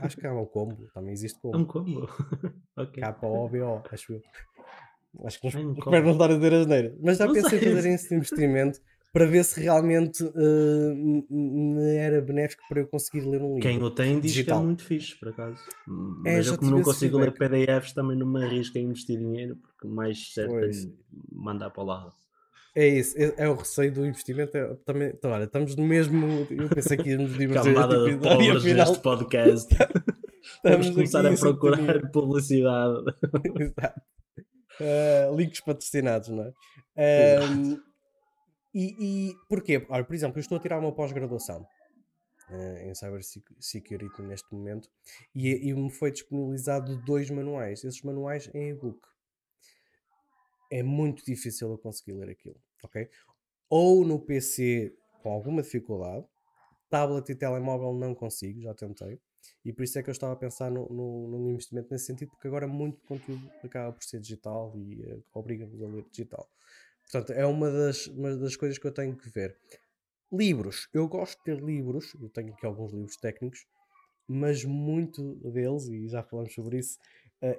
Acho 0.00 0.16
que 0.16 0.26
é 0.26 0.32
um 0.32 0.44
combo, 0.46 0.88
também 0.94 1.12
existe 1.12 1.38
combo. 1.40 1.56
É 1.56 1.60
um 1.60 1.64
combo. 1.64 2.08
okay. 2.76 3.02
K-O-B-O, 3.02 3.82
acho 3.90 4.14
eu. 4.14 4.22
Acho 5.24 5.40
que 5.40 5.56
não, 5.56 5.72
espero 5.72 6.04
não 6.04 6.12
estar 6.12 6.30
a 6.30 6.34
dizer 6.34 6.54
as 6.54 6.66
neiras. 6.66 6.98
Mas 7.00 7.18
já 7.18 7.26
não 7.26 7.34
pensei 7.34 7.58
em 7.58 7.74
fazer 7.74 7.90
esse 7.90 8.14
investimento 8.14 8.80
para 9.12 9.26
ver 9.26 9.44
se 9.44 9.60
realmente 9.60 10.24
uh, 10.24 11.24
me 11.30 11.94
era 11.94 12.20
benéfico 12.20 12.64
para 12.68 12.80
eu 12.80 12.86
conseguir 12.88 13.20
ler 13.20 13.40
um 13.40 13.54
livro. 13.54 13.60
Quem 13.60 13.80
o 13.80 13.88
tem 13.88 14.18
diz 14.18 14.32
digital. 14.32 14.58
que 14.58 14.62
é 14.62 14.66
muito 14.66 14.82
fixe, 14.82 15.14
por 15.20 15.28
acaso. 15.28 15.56
É, 16.26 16.36
Mas 16.38 16.46
eu 16.48 16.58
como 16.58 16.72
não 16.72 16.82
consigo 16.82 17.18
ler 17.18 17.32
PDFs 17.32 17.92
também 17.92 18.18
não 18.18 18.26
me 18.26 18.44
arrisco 18.44 18.76
a 18.76 18.80
investir 18.80 19.16
dinheiro, 19.16 19.54
porque 19.54 19.86
mais 19.86 20.32
certo 20.32 20.56
é 20.56 20.70
mandar 21.30 21.70
para 21.70 21.82
o 21.84 21.86
lado. 21.86 22.12
É 22.76 22.88
isso, 22.88 23.16
é, 23.16 23.34
é, 23.36 23.48
o 23.48 23.54
receio 23.54 23.92
do 23.92 24.04
investimento. 24.04 24.56
É, 24.56 24.74
também, 24.84 25.08
então, 25.08 25.30
olha, 25.30 25.44
estamos 25.44 25.76
no 25.76 25.84
mesmo. 25.84 26.46
Eu 26.50 26.68
pensei 26.68 26.96
que 26.96 27.10
íamos 27.10 27.32
divertir 27.38 27.72
Camada 27.72 28.04
de 28.04 28.16
pobres 28.18 28.64
neste 28.64 28.98
podcast. 29.00 29.72
Vamos 30.62 30.90
começar 30.90 31.24
a 31.24 31.36
procurar 31.36 32.10
publicidade. 32.10 33.04
Exato. 33.60 34.00
Uh, 34.80 35.36
links 35.36 35.60
patrocinados, 35.60 36.28
não 36.30 36.52
é? 36.96 37.38
Um, 37.40 37.80
e, 38.74 38.96
e 39.28 39.34
porquê? 39.48 39.86
Olha, 39.88 40.04
por 40.04 40.14
exemplo, 40.14 40.38
eu 40.38 40.40
estou 40.40 40.58
a 40.58 40.60
tirar 40.60 40.80
uma 40.80 40.92
pós-graduação 40.92 41.64
uh, 42.50 42.78
em 42.78 42.92
Cybersecurity 42.92 44.22
neste 44.22 44.52
momento 44.52 44.88
e, 45.32 45.70
e 45.70 45.74
me 45.74 45.90
foi 45.90 46.10
disponibilizado 46.10 46.96
dois 47.04 47.30
manuais. 47.30 47.84
Esses 47.84 48.02
manuais 48.02 48.50
em 48.52 48.70
e-book 48.70 48.98
é 50.74 50.82
muito 50.82 51.24
difícil 51.24 51.70
eu 51.70 51.78
conseguir 51.78 52.14
ler 52.14 52.30
aquilo, 52.30 52.60
ok? 52.82 53.08
Ou 53.70 54.04
no 54.04 54.18
PC 54.18 54.92
com 55.22 55.30
alguma 55.30 55.62
dificuldade, 55.62 56.26
tablet 56.90 57.30
e 57.30 57.34
telemóvel 57.36 57.94
não 57.94 58.12
consigo, 58.12 58.60
já 58.60 58.74
tentei. 58.74 59.20
E 59.64 59.72
por 59.72 59.84
isso 59.84 59.98
é 59.98 60.02
que 60.02 60.10
eu 60.10 60.12
estava 60.12 60.32
a 60.32 60.36
pensar 60.36 60.72
no, 60.72 60.88
no, 60.88 61.28
num 61.28 61.50
investimento 61.50 61.88
nesse 61.92 62.06
sentido, 62.06 62.30
porque 62.30 62.48
agora 62.48 62.66
muito 62.66 63.00
conteúdo 63.06 63.48
acaba 63.62 63.92
por 63.92 64.02
ser 64.02 64.18
digital 64.18 64.72
e 64.76 65.00
uh, 65.00 65.24
obriga-nos 65.32 65.80
a 65.80 65.86
ler 65.86 66.04
digital. 66.10 66.50
Portanto, 67.02 67.32
é 67.32 67.46
uma 67.46 67.70
das, 67.70 68.08
uma 68.08 68.36
das 68.36 68.56
coisas 68.56 68.76
que 68.76 68.86
eu 68.86 68.92
tenho 68.92 69.16
que 69.16 69.28
ver. 69.28 69.56
Livros. 70.32 70.88
Eu 70.92 71.06
gosto 71.06 71.38
de 71.38 71.44
ter 71.44 71.62
livros, 71.62 72.14
eu 72.20 72.28
tenho 72.30 72.52
aqui 72.52 72.66
alguns 72.66 72.92
livros 72.92 73.16
técnicos, 73.16 73.64
mas 74.26 74.64
muito 74.64 75.34
deles, 75.52 75.86
e 75.86 76.08
já 76.08 76.22
falamos 76.24 76.52
sobre 76.52 76.78
isso, 76.78 76.98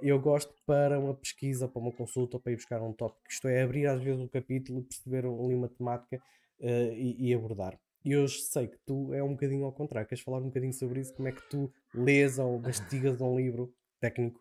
eu 0.01 0.19
gosto 0.19 0.53
para 0.65 0.99
uma 0.99 1.13
pesquisa, 1.13 1.67
para 1.67 1.79
uma 1.79 1.91
consulta, 1.91 2.39
para 2.39 2.51
ir 2.51 2.55
buscar 2.55 2.81
um 2.81 2.91
tópico. 2.91 3.29
Isto 3.29 3.47
é, 3.47 3.61
abrir 3.61 3.85
às 3.87 4.01
vezes 4.01 4.19
um 4.19 4.27
capítulo, 4.27 4.83
perceber 4.83 5.25
ali 5.25 5.53
uma 5.53 5.69
temática 5.69 6.17
uh, 6.59 6.93
e, 6.93 7.29
e 7.29 7.33
abordar. 7.33 7.79
E 8.03 8.11
eu 8.11 8.27
sei 8.27 8.67
que 8.67 8.77
tu 8.85 9.13
é 9.13 9.23
um 9.23 9.31
bocadinho 9.31 9.65
ao 9.65 9.71
contrário. 9.71 10.07
Queres 10.07 10.23
falar 10.23 10.37
um 10.37 10.47
bocadinho 10.47 10.73
sobre 10.73 10.99
isso? 10.99 11.13
Como 11.15 11.27
é 11.27 11.31
que 11.31 11.41
tu 11.49 11.73
lês 11.93 12.37
ou 12.37 12.59
mastigas 12.61 13.19
um 13.19 13.35
livro 13.35 13.73
técnico? 13.99 14.39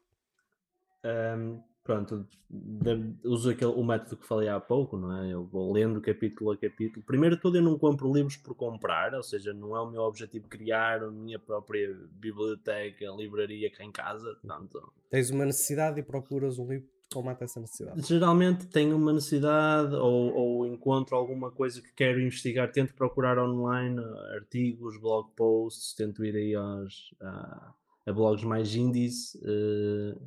Um, 1.05 1.63
pronto, 1.85 2.27
de, 2.49 3.15
uso 3.29 3.51
aquele, 3.51 3.71
o 3.71 3.85
método 3.85 4.17
que 4.17 4.27
falei 4.27 4.49
há 4.49 4.59
pouco, 4.59 4.97
não 4.97 5.23
é? 5.23 5.33
Eu 5.33 5.45
vou 5.45 5.71
lendo 5.71 6.01
capítulo 6.01 6.51
a 6.51 6.57
capítulo. 6.57 7.05
Primeiro 7.05 7.37
tudo, 7.37 7.59
eu 7.59 7.63
não 7.63 7.79
compro 7.79 8.13
livros 8.13 8.39
por 8.39 8.55
comprar, 8.55 9.15
ou 9.15 9.23
seja, 9.23 9.53
não 9.53 9.77
é 9.77 9.81
o 9.81 9.91
meu 9.91 10.03
objetivo 10.03 10.49
criar 10.49 11.03
a 11.03 11.11
minha 11.11 11.39
própria 11.39 11.95
biblioteca, 12.13 13.05
livraria 13.17 13.71
cá 13.71 13.85
em 13.85 13.93
casa. 13.93 14.35
Portanto, 14.41 14.93
Tens 15.11 15.31
uma 15.31 15.45
necessidade 15.45 16.01
e 16.01 16.03
procuras 16.03 16.59
um 16.59 16.67
livro 16.67 16.89
combate 17.13 17.45
essa 17.45 17.61
necessidade? 17.61 18.03
Geralmente 18.03 18.67
tenho 18.67 18.97
uma 18.97 19.13
necessidade 19.13 19.95
ou, 19.95 20.35
ou, 20.35 20.67
encontro 20.67 21.15
alguma 21.15 21.51
coisa 21.51 21.81
que 21.81 21.93
quero 21.93 22.21
investigar, 22.21 22.73
tento 22.73 22.95
procurar 22.95 23.39
online 23.39 24.01
artigos, 24.35 24.99
blog 24.99 25.31
posts, 25.37 25.95
tento 25.95 26.25
ir 26.25 26.35
aí 26.35 26.55
aos, 26.55 27.15
a, 27.21 27.75
a 28.07 28.13
blogs 28.13 28.45
mais 28.45 28.75
indies, 28.75 29.35
uh, 29.37 30.21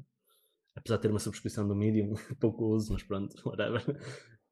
apesar 0.77 0.97
de 0.97 1.01
ter 1.01 1.09
uma 1.09 1.19
subscrição 1.19 1.67
do 1.67 1.75
Medium, 1.75 2.13
pouco 2.39 2.65
uso, 2.65 2.93
mas 2.93 3.03
pronto, 3.03 3.35
whatever. 3.45 3.83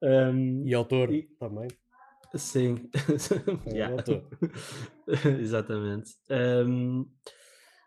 Um, 0.01 0.67
e 0.67 0.74
autor 0.74 1.13
e, 1.13 1.24
também. 1.39 1.67
Sim, 2.36 2.89
é, 3.74 3.84
autor. 3.84 4.27
exatamente. 5.39 6.12
Um, 6.29 7.05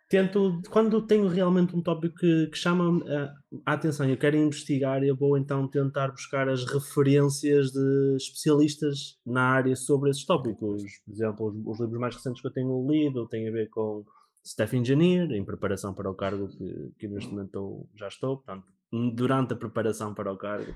tento, 0.09 0.62
quando 0.71 1.07
tenho 1.07 1.28
realmente 1.28 1.76
um 1.76 1.83
tópico 1.83 2.14
que, 2.16 2.47
que 2.47 2.57
chama 2.57 3.04
a, 3.04 3.71
a 3.71 3.75
atenção 3.75 4.09
e 4.09 4.12
eu 4.12 4.16
quero 4.16 4.38
investigar, 4.38 5.02
eu 5.04 5.14
vou 5.14 5.37
então 5.37 5.68
tentar 5.68 6.09
buscar 6.12 6.49
as 6.49 6.64
referências 6.64 7.73
de 7.73 8.16
especialistas 8.16 9.18
na 9.26 9.42
área 9.42 9.76
sobre 9.76 10.09
esses 10.09 10.25
tópicos. 10.25 10.83
Por 11.04 11.12
exemplo, 11.12 11.47
os, 11.49 11.57
os 11.66 11.80
livros 11.80 12.00
mais 12.00 12.14
recentes 12.14 12.40
que 12.40 12.49
eu 12.49 12.52
tenho 12.52 12.88
lido 12.90 13.28
têm 13.28 13.49
a 13.49 13.52
ver 13.52 13.68
com 13.68 14.02
Staff 14.48 14.74
Engineer, 14.74 15.30
em 15.32 15.44
preparação 15.44 15.92
para 15.92 16.10
o 16.10 16.14
cargo 16.14 16.48
que, 16.48 16.92
que 16.98 17.08
neste 17.08 17.30
momento 17.30 17.86
já 17.94 18.08
estou, 18.08 18.38
portanto, 18.38 18.66
durante 19.14 19.52
a 19.52 19.56
preparação 19.56 20.14
para 20.14 20.32
o 20.32 20.36
cargo. 20.38 20.74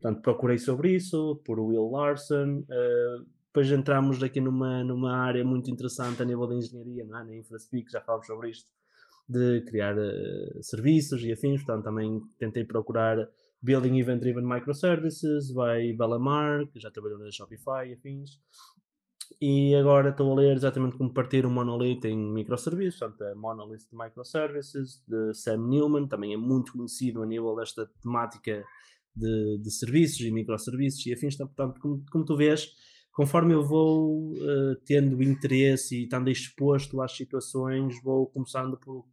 Portanto, 0.00 0.22
procurei 0.22 0.58
sobre 0.58 0.94
isso, 0.94 1.40
por 1.44 1.58
Will 1.58 1.90
Larson, 1.90 2.58
uh, 2.58 3.26
depois 3.46 3.70
entramos 3.70 4.22
aqui 4.22 4.40
numa, 4.40 4.84
numa 4.84 5.16
área 5.16 5.44
muito 5.44 5.70
interessante 5.70 6.20
a 6.20 6.24
nível 6.24 6.46
de 6.46 6.56
engenharia, 6.56 7.04
não 7.04 7.18
é? 7.18 7.24
na 7.24 7.36
InfraSpeak, 7.36 7.90
já 7.90 8.00
falamos 8.02 8.26
sobre 8.26 8.50
isto, 8.50 8.70
de 9.26 9.62
criar 9.62 9.96
uh, 9.96 10.62
serviços 10.62 11.22
e 11.22 11.32
afins, 11.32 11.62
portanto 11.64 11.84
também 11.84 12.20
tentei 12.38 12.64
procurar 12.64 13.26
Building 13.62 13.98
Event 13.98 14.20
Driven 14.20 14.44
Microservices, 14.44 15.50
vai 15.50 15.94
Bellamar, 15.94 16.66
que 16.66 16.78
já 16.78 16.90
trabalhou 16.90 17.18
na 17.18 17.30
Shopify 17.30 17.88
e 17.88 17.94
afins, 17.94 18.38
e 19.40 19.74
agora 19.74 20.10
estou 20.10 20.32
a 20.32 20.34
ler 20.34 20.56
exatamente 20.56 20.96
como 20.96 21.12
partir 21.12 21.46
um 21.46 21.50
monolith 21.50 22.04
em 22.04 22.16
microserviços, 22.16 22.98
portanto 22.98 23.22
a 23.22 23.34
Monolith 23.34 23.88
de 23.90 23.96
Microservices, 23.96 25.02
de 25.06 25.34
Sam 25.34 25.68
Newman, 25.68 26.06
também 26.06 26.32
é 26.32 26.36
muito 26.36 26.72
conhecido 26.72 27.22
a 27.22 27.26
nível 27.26 27.54
desta 27.54 27.86
temática 28.02 28.64
de, 29.14 29.58
de 29.58 29.70
serviços 29.70 30.20
e 30.20 30.30
microserviços 30.30 31.04
e 31.06 31.12
afins, 31.12 31.36
portanto 31.36 31.80
como, 31.80 32.04
como 32.10 32.24
tu 32.24 32.36
vês, 32.36 32.72
conforme 33.12 33.54
eu 33.54 33.62
vou 33.62 34.32
uh, 34.32 34.76
tendo 34.84 35.22
interesse 35.22 35.96
e 35.96 36.04
estando 36.04 36.30
exposto 36.30 37.00
às 37.00 37.16
situações, 37.16 38.02
vou 38.02 38.26
começando 38.26 38.76
por 38.76 39.06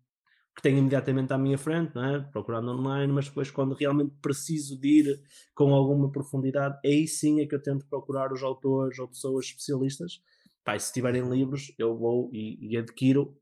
que 0.55 0.61
tenho 0.61 0.77
imediatamente 0.79 1.31
à 1.31 1.37
minha 1.37 1.57
frente, 1.57 1.95
não 1.95 2.03
é? 2.03 2.19
procurando 2.19 2.71
online, 2.71 3.11
mas 3.11 3.25
depois 3.25 3.49
quando 3.49 3.73
realmente 3.73 4.13
preciso 4.21 4.79
de 4.79 4.87
ir 4.99 5.21
com 5.55 5.73
alguma 5.73 6.11
profundidade, 6.11 6.77
aí 6.85 7.07
sim 7.07 7.39
é 7.39 7.45
que 7.45 7.55
eu 7.55 7.61
tento 7.61 7.85
procurar 7.87 8.33
os 8.33 8.43
autores 8.43 8.99
ou 8.99 9.07
pessoas 9.07 9.45
especialistas. 9.45 10.21
Pá, 10.63 10.77
se 10.77 10.93
tiverem 10.93 11.27
livros, 11.29 11.73
eu 11.77 11.97
vou 11.97 12.29
e, 12.33 12.57
e 12.69 12.77
adquiro 12.77 13.35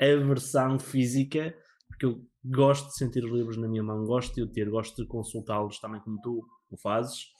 a 0.00 0.24
versão 0.24 0.78
física, 0.78 1.54
porque 1.88 2.06
eu 2.06 2.24
gosto 2.44 2.88
de 2.88 2.96
sentir 2.96 3.24
os 3.24 3.32
livros 3.32 3.56
na 3.56 3.68
minha 3.68 3.82
mão, 3.82 4.04
gosto 4.04 4.34
de 4.34 4.42
o 4.42 4.46
ter, 4.46 4.70
gosto 4.70 5.02
de 5.02 5.08
consultá-los 5.08 5.78
também 5.78 6.00
como 6.00 6.20
tu 6.20 6.46
o 6.70 6.76
fazes. 6.76 7.34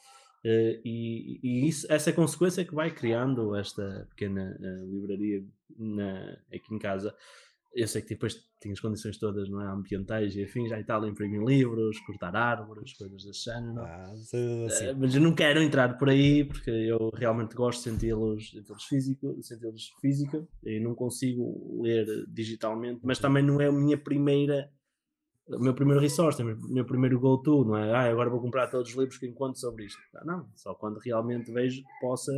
Uh, 0.44 0.78
e, 0.84 1.40
e 1.42 1.68
isso, 1.68 1.90
essa 1.90 2.10
é 2.10 2.12
consequência 2.12 2.64
que 2.64 2.74
vai 2.74 2.90
criando 2.90 3.54
esta 3.56 4.06
pequena 4.10 4.56
uh, 4.60 4.90
livraria 4.90 5.44
na, 5.76 6.38
aqui 6.52 6.74
em 6.74 6.78
casa. 6.78 7.14
Eu 7.76 7.86
sei 7.86 8.00
que 8.00 8.08
depois 8.08 8.42
tem 8.58 8.72
as 8.72 8.80
condições 8.80 9.18
todas 9.18 9.50
não 9.50 9.60
é? 9.60 9.66
ambientais 9.66 10.34
e 10.34 10.44
afins, 10.44 10.70
já 10.70 10.80
está 10.80 10.98
a 10.98 11.06
imprimir 11.06 11.42
livros, 11.42 12.00
cortar 12.00 12.34
árvores, 12.34 12.94
coisas 12.94 13.22
desse 13.22 13.44
género. 13.44 13.82
Ah, 13.82 14.12
assim. 14.12 14.64
uh, 14.64 14.96
mas 14.98 15.14
eu 15.14 15.20
não 15.20 15.34
quero 15.34 15.62
entrar 15.62 15.98
por 15.98 16.08
aí 16.08 16.44
porque 16.44 16.70
eu 16.70 17.10
realmente 17.14 17.54
gosto 17.54 17.84
de 17.84 17.90
senti-los 17.90 18.50
senti 18.50 18.88
físico, 18.88 19.42
senti-los 19.42 19.92
físico 20.00 20.48
e 20.64 20.80
não 20.80 20.94
consigo 20.94 21.82
ler 21.82 22.06
digitalmente, 22.28 23.00
mas 23.04 23.18
também 23.18 23.42
não 23.42 23.60
é 23.60 23.66
a 23.66 23.72
minha 23.72 23.98
primeira 23.98 24.70
o 25.48 25.60
meu 25.60 25.74
primeiro 25.74 26.00
resource, 26.00 26.42
o 26.42 26.72
meu 26.72 26.84
primeiro 26.84 27.20
go-to, 27.20 27.64
não 27.64 27.76
é? 27.76 27.92
Ah, 27.92 28.10
agora 28.10 28.28
vou 28.28 28.40
comprar 28.40 28.66
todos 28.68 28.90
os 28.90 28.96
livros 28.96 29.16
que 29.16 29.26
encontro 29.26 29.60
sobre 29.60 29.84
isto. 29.84 29.98
Não, 30.24 30.48
só 30.56 30.74
quando 30.74 30.98
realmente 30.98 31.52
vejo 31.52 31.82
que 31.82 32.00
possa 32.00 32.32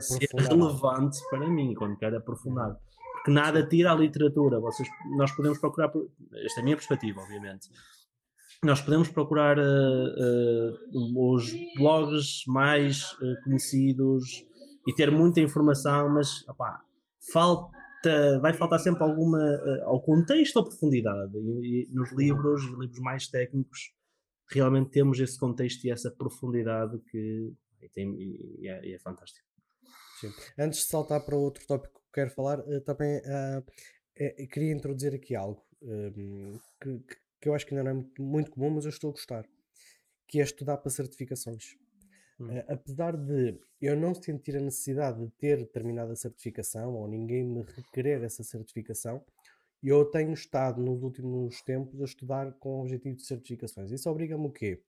ser 0.00 0.28
relevante 0.36 1.18
para 1.30 1.48
mim, 1.48 1.72
quando 1.74 1.96
quero 1.96 2.16
aprofundar. 2.16 2.76
Porque 3.18 3.30
nada 3.30 3.66
tira 3.66 3.92
a 3.92 3.94
literatura. 3.94 4.60
Vocês, 4.60 4.88
nós 5.16 5.32
podemos 5.32 5.58
procurar, 5.58 5.90
esta 6.44 6.60
é 6.60 6.62
a 6.62 6.64
minha 6.64 6.76
perspectiva, 6.76 7.20
obviamente. 7.20 7.68
Nós 8.64 8.80
podemos 8.80 9.08
procurar 9.08 9.58
uh, 9.58 9.62
uh, 9.62 11.32
os 11.34 11.52
blogs 11.76 12.42
mais 12.46 13.12
uh, 13.12 13.44
conhecidos 13.44 14.44
e 14.86 14.94
ter 14.94 15.10
muita 15.10 15.40
informação, 15.40 16.08
mas 16.08 16.46
opá, 16.48 16.80
falta 17.32 17.78
vai 18.40 18.54
faltar 18.54 18.78
sempre 18.78 19.02
alguma 19.02 19.40
ao 19.84 20.00
contexto 20.00 20.56
ou 20.56 20.64
profundidade. 20.64 21.36
E, 21.36 21.88
e, 21.90 21.94
nos 21.94 22.12
livros, 22.12 22.62
livros 22.78 23.00
mais 23.00 23.26
técnicos, 23.26 23.92
realmente 24.50 24.90
temos 24.90 25.18
esse 25.18 25.38
contexto 25.38 25.84
e 25.84 25.90
essa 25.90 26.10
profundidade 26.10 26.98
que 27.10 27.52
e 27.82 27.88
tem, 27.88 28.14
e 28.18 28.68
é, 28.68 28.94
é, 28.94 28.98
fantástico. 28.98 29.46
Sim. 30.20 30.32
Antes 30.58 30.80
de 30.80 30.86
saltar 30.86 31.24
para 31.24 31.36
outro 31.36 31.64
tópico 31.66 31.97
quero 32.12 32.30
falar, 32.30 32.60
uh, 32.60 32.80
também 32.80 33.18
uh, 33.18 33.64
é, 34.16 34.46
queria 34.46 34.72
introduzir 34.72 35.14
aqui 35.14 35.34
algo 35.34 35.62
um, 35.82 36.58
que, 36.80 37.16
que, 37.40 37.48
eu 37.48 37.54
acho 37.54 37.66
que 37.66 37.74
ainda 37.74 37.92
não 37.92 38.00
é 38.00 38.22
muito, 38.22 38.50
comum, 38.50 38.70
mas 38.70 38.84
eu 38.84 38.90
estou 38.90 39.10
a 39.10 39.12
gostar, 39.12 39.46
que 40.26 40.40
é 40.40 40.42
estudar 40.42 40.78
para 40.78 40.90
certificações. 40.90 41.76
Uh, 42.40 42.64
apesar 42.68 43.16
de 43.16 43.58
eu 43.80 43.96
não 43.96 44.14
sentir 44.14 44.56
a 44.56 44.60
necessidade 44.60 45.24
de 45.24 45.30
ter 45.32 45.58
determinada 45.58 46.14
certificação 46.14 46.94
ou 46.94 47.08
ninguém 47.08 47.44
me 47.44 47.62
requerer 47.62 48.22
essa 48.22 48.42
certificação, 48.42 49.24
eu 49.82 50.04
tenho 50.04 50.32
estado 50.32 50.82
nos 50.82 51.02
últimos 51.02 51.62
tempos 51.62 52.00
a 52.00 52.04
estudar 52.04 52.52
com 52.54 52.78
o 52.78 52.80
objetivo 52.82 53.16
de 53.16 53.24
certificações. 53.24 53.90
Isso 53.92 54.10
obriga-me 54.10 54.46
o 54.46 54.50
quê? 54.50 54.82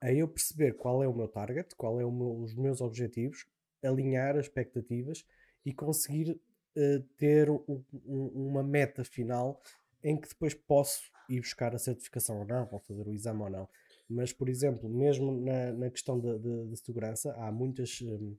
A 0.00 0.12
eu 0.12 0.26
perceber 0.26 0.72
qual 0.74 1.02
é 1.02 1.08
o 1.08 1.14
meu 1.14 1.28
target, 1.28 1.74
qual 1.76 2.00
é 2.00 2.04
meu, 2.04 2.40
os 2.40 2.54
meus 2.54 2.80
objetivos, 2.80 3.46
alinhar 3.82 4.36
as 4.36 4.46
expectativas 4.46 5.24
e 5.64 5.72
conseguir 5.72 6.40
uh, 6.76 7.02
ter 7.16 7.50
um, 7.50 7.84
um, 8.06 8.26
uma 8.50 8.62
meta 8.62 9.04
final 9.04 9.60
em 10.02 10.20
que 10.20 10.28
depois 10.28 10.54
posso 10.54 11.10
ir 11.28 11.40
buscar 11.40 11.74
a 11.74 11.78
certificação 11.78 12.40
ou 12.40 12.46
não, 12.46 12.68
ou 12.70 12.78
fazer 12.80 13.06
o 13.06 13.12
exame 13.12 13.42
ou 13.42 13.50
não. 13.50 13.68
Mas, 14.08 14.32
por 14.32 14.48
exemplo, 14.48 14.88
mesmo 14.88 15.32
na, 15.40 15.72
na 15.72 15.90
questão 15.90 16.18
de, 16.18 16.38
de, 16.38 16.66
de 16.66 16.76
segurança, 16.76 17.32
há 17.38 17.50
muitas 17.50 18.00
um, 18.02 18.36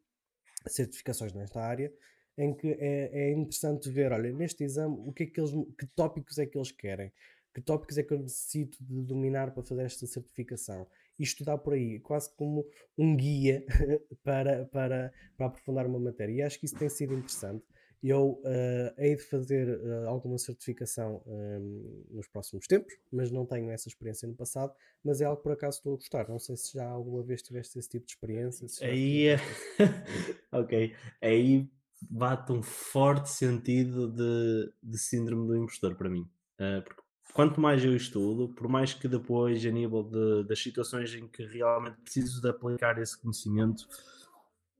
certificações 0.67 1.33
nesta 1.33 1.61
área 1.61 1.91
em 2.37 2.53
que 2.53 2.67
é, 2.79 3.09
é, 3.13 3.31
interessante 3.31 3.89
ver, 3.89 4.11
olha, 4.11 4.31
neste 4.31 4.63
exame, 4.63 4.95
o 5.07 5.13
que 5.13 5.23
é 5.23 5.25
que 5.27 5.39
eles, 5.39 5.51
que 5.77 5.85
tópicos 5.95 6.37
é 6.39 6.45
que 6.45 6.57
eles 6.57 6.71
querem, 6.71 7.11
que 7.53 7.61
tópicos 7.61 7.97
é 7.97 8.03
que 8.03 8.13
eu 8.13 8.19
necessito 8.19 8.77
de 8.83 9.01
dominar 9.03 9.51
para 9.51 9.63
fazer 9.63 9.83
esta 9.83 10.07
certificação 10.07 10.87
e 11.19 11.23
estudar 11.23 11.59
por 11.59 11.73
aí, 11.73 11.99
quase 11.99 12.35
como 12.35 12.65
um 12.97 13.15
guia 13.15 13.63
para, 14.23 14.65
para, 14.65 15.13
para 15.37 15.45
aprofundar 15.45 15.85
uma 15.85 15.99
matéria. 15.99 16.33
E 16.33 16.41
acho 16.41 16.59
que 16.59 16.65
isso 16.65 16.75
tem 16.75 16.89
sido 16.89 17.13
interessante. 17.13 17.63
Eu 18.03 18.41
uh, 18.43 18.93
hei 18.97 19.15
de 19.15 19.23
fazer 19.23 19.79
uh, 19.79 20.09
alguma 20.09 20.37
certificação 20.37 21.23
um, 21.25 22.05
nos 22.11 22.27
próximos 22.27 22.67
tempos, 22.67 22.93
mas 23.09 23.31
não 23.31 23.45
tenho 23.45 23.71
essa 23.71 23.87
experiência 23.87 24.27
no 24.27 24.35
passado. 24.35 24.73
Mas 25.01 25.21
é 25.21 25.25
algo 25.25 25.37
que 25.37 25.43
por 25.43 25.53
acaso 25.53 25.77
estou 25.77 25.93
a 25.93 25.95
gostar. 25.95 26.27
Não 26.27 26.37
sei 26.37 26.57
se 26.57 26.73
já 26.73 26.85
alguma 26.85 27.23
vez 27.23 27.41
tiveste 27.41 27.79
esse 27.79 27.89
tipo 27.89 28.05
de 28.05 28.11
experiência. 28.11 28.67
Aí, 28.85 29.27
é 29.27 29.37
ok. 30.51 30.93
Aí 31.21 31.69
bate 32.09 32.51
um 32.51 32.61
forte 32.61 33.29
sentido 33.29 34.11
de, 34.11 34.73
de 34.83 34.97
síndrome 34.97 35.47
do 35.47 35.55
impostor 35.55 35.95
para 35.95 36.09
mim. 36.09 36.27
Uh, 36.59 36.81
porque 36.83 37.01
quanto 37.33 37.61
mais 37.61 37.83
eu 37.83 37.95
estudo, 37.95 38.49
por 38.49 38.67
mais 38.67 38.93
que 38.93 39.07
depois, 39.07 39.65
a 39.65 39.71
nível 39.71 40.03
de, 40.03 40.43
das 40.47 40.61
situações 40.61 41.13
em 41.13 41.27
que 41.27 41.45
realmente 41.45 41.97
preciso 42.01 42.41
de 42.41 42.49
aplicar 42.49 42.97
esse 43.01 43.17
conhecimento, 43.17 43.87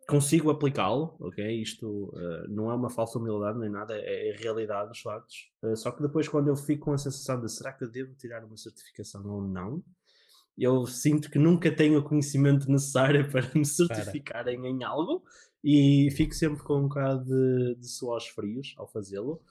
consigo 0.08 0.50
aplicá-lo, 0.50 1.16
ok? 1.20 1.62
Isto 1.62 1.88
uh, 1.88 2.48
não 2.50 2.70
é 2.70 2.76
uma 2.76 2.90
falsa 2.90 3.18
humildade 3.18 3.60
nem 3.60 3.70
nada, 3.70 3.96
é, 3.96 4.30
é 4.30 4.36
realidade 4.36 4.90
dos 4.90 5.00
factos. 5.00 5.52
Uh, 5.62 5.76
só 5.76 5.92
que 5.92 6.02
depois, 6.02 6.28
quando 6.28 6.50
eu 6.50 6.56
fico 6.56 6.86
com 6.86 6.94
a 6.94 6.98
sensação 6.98 7.40
de 7.40 7.52
será 7.52 7.72
que 7.72 7.84
eu 7.84 7.92
devo 7.92 8.14
tirar 8.16 8.44
uma 8.44 8.58
certificação 8.58 9.26
ou 9.26 9.42
não, 9.42 9.84
eu 10.58 10.86
sinto 10.86 11.32
que 11.32 11.40
nunca 11.40 11.72
tenho 11.72 12.00
o 12.00 12.04
conhecimento 12.04 12.70
necessário 12.70 13.28
para 13.32 13.50
me 13.56 13.66
certificarem 13.66 14.60
para. 14.60 14.70
em 14.70 14.84
algo 14.84 15.24
e 15.64 16.10
fico 16.12 16.34
sempre 16.34 16.62
com 16.64 16.80
um 16.80 16.88
bocado 16.88 17.24
de, 17.24 17.76
de 17.76 17.88
suores 17.88 18.28
frios 18.28 18.74
ao 18.78 18.88
fazê-lo. 18.88 19.42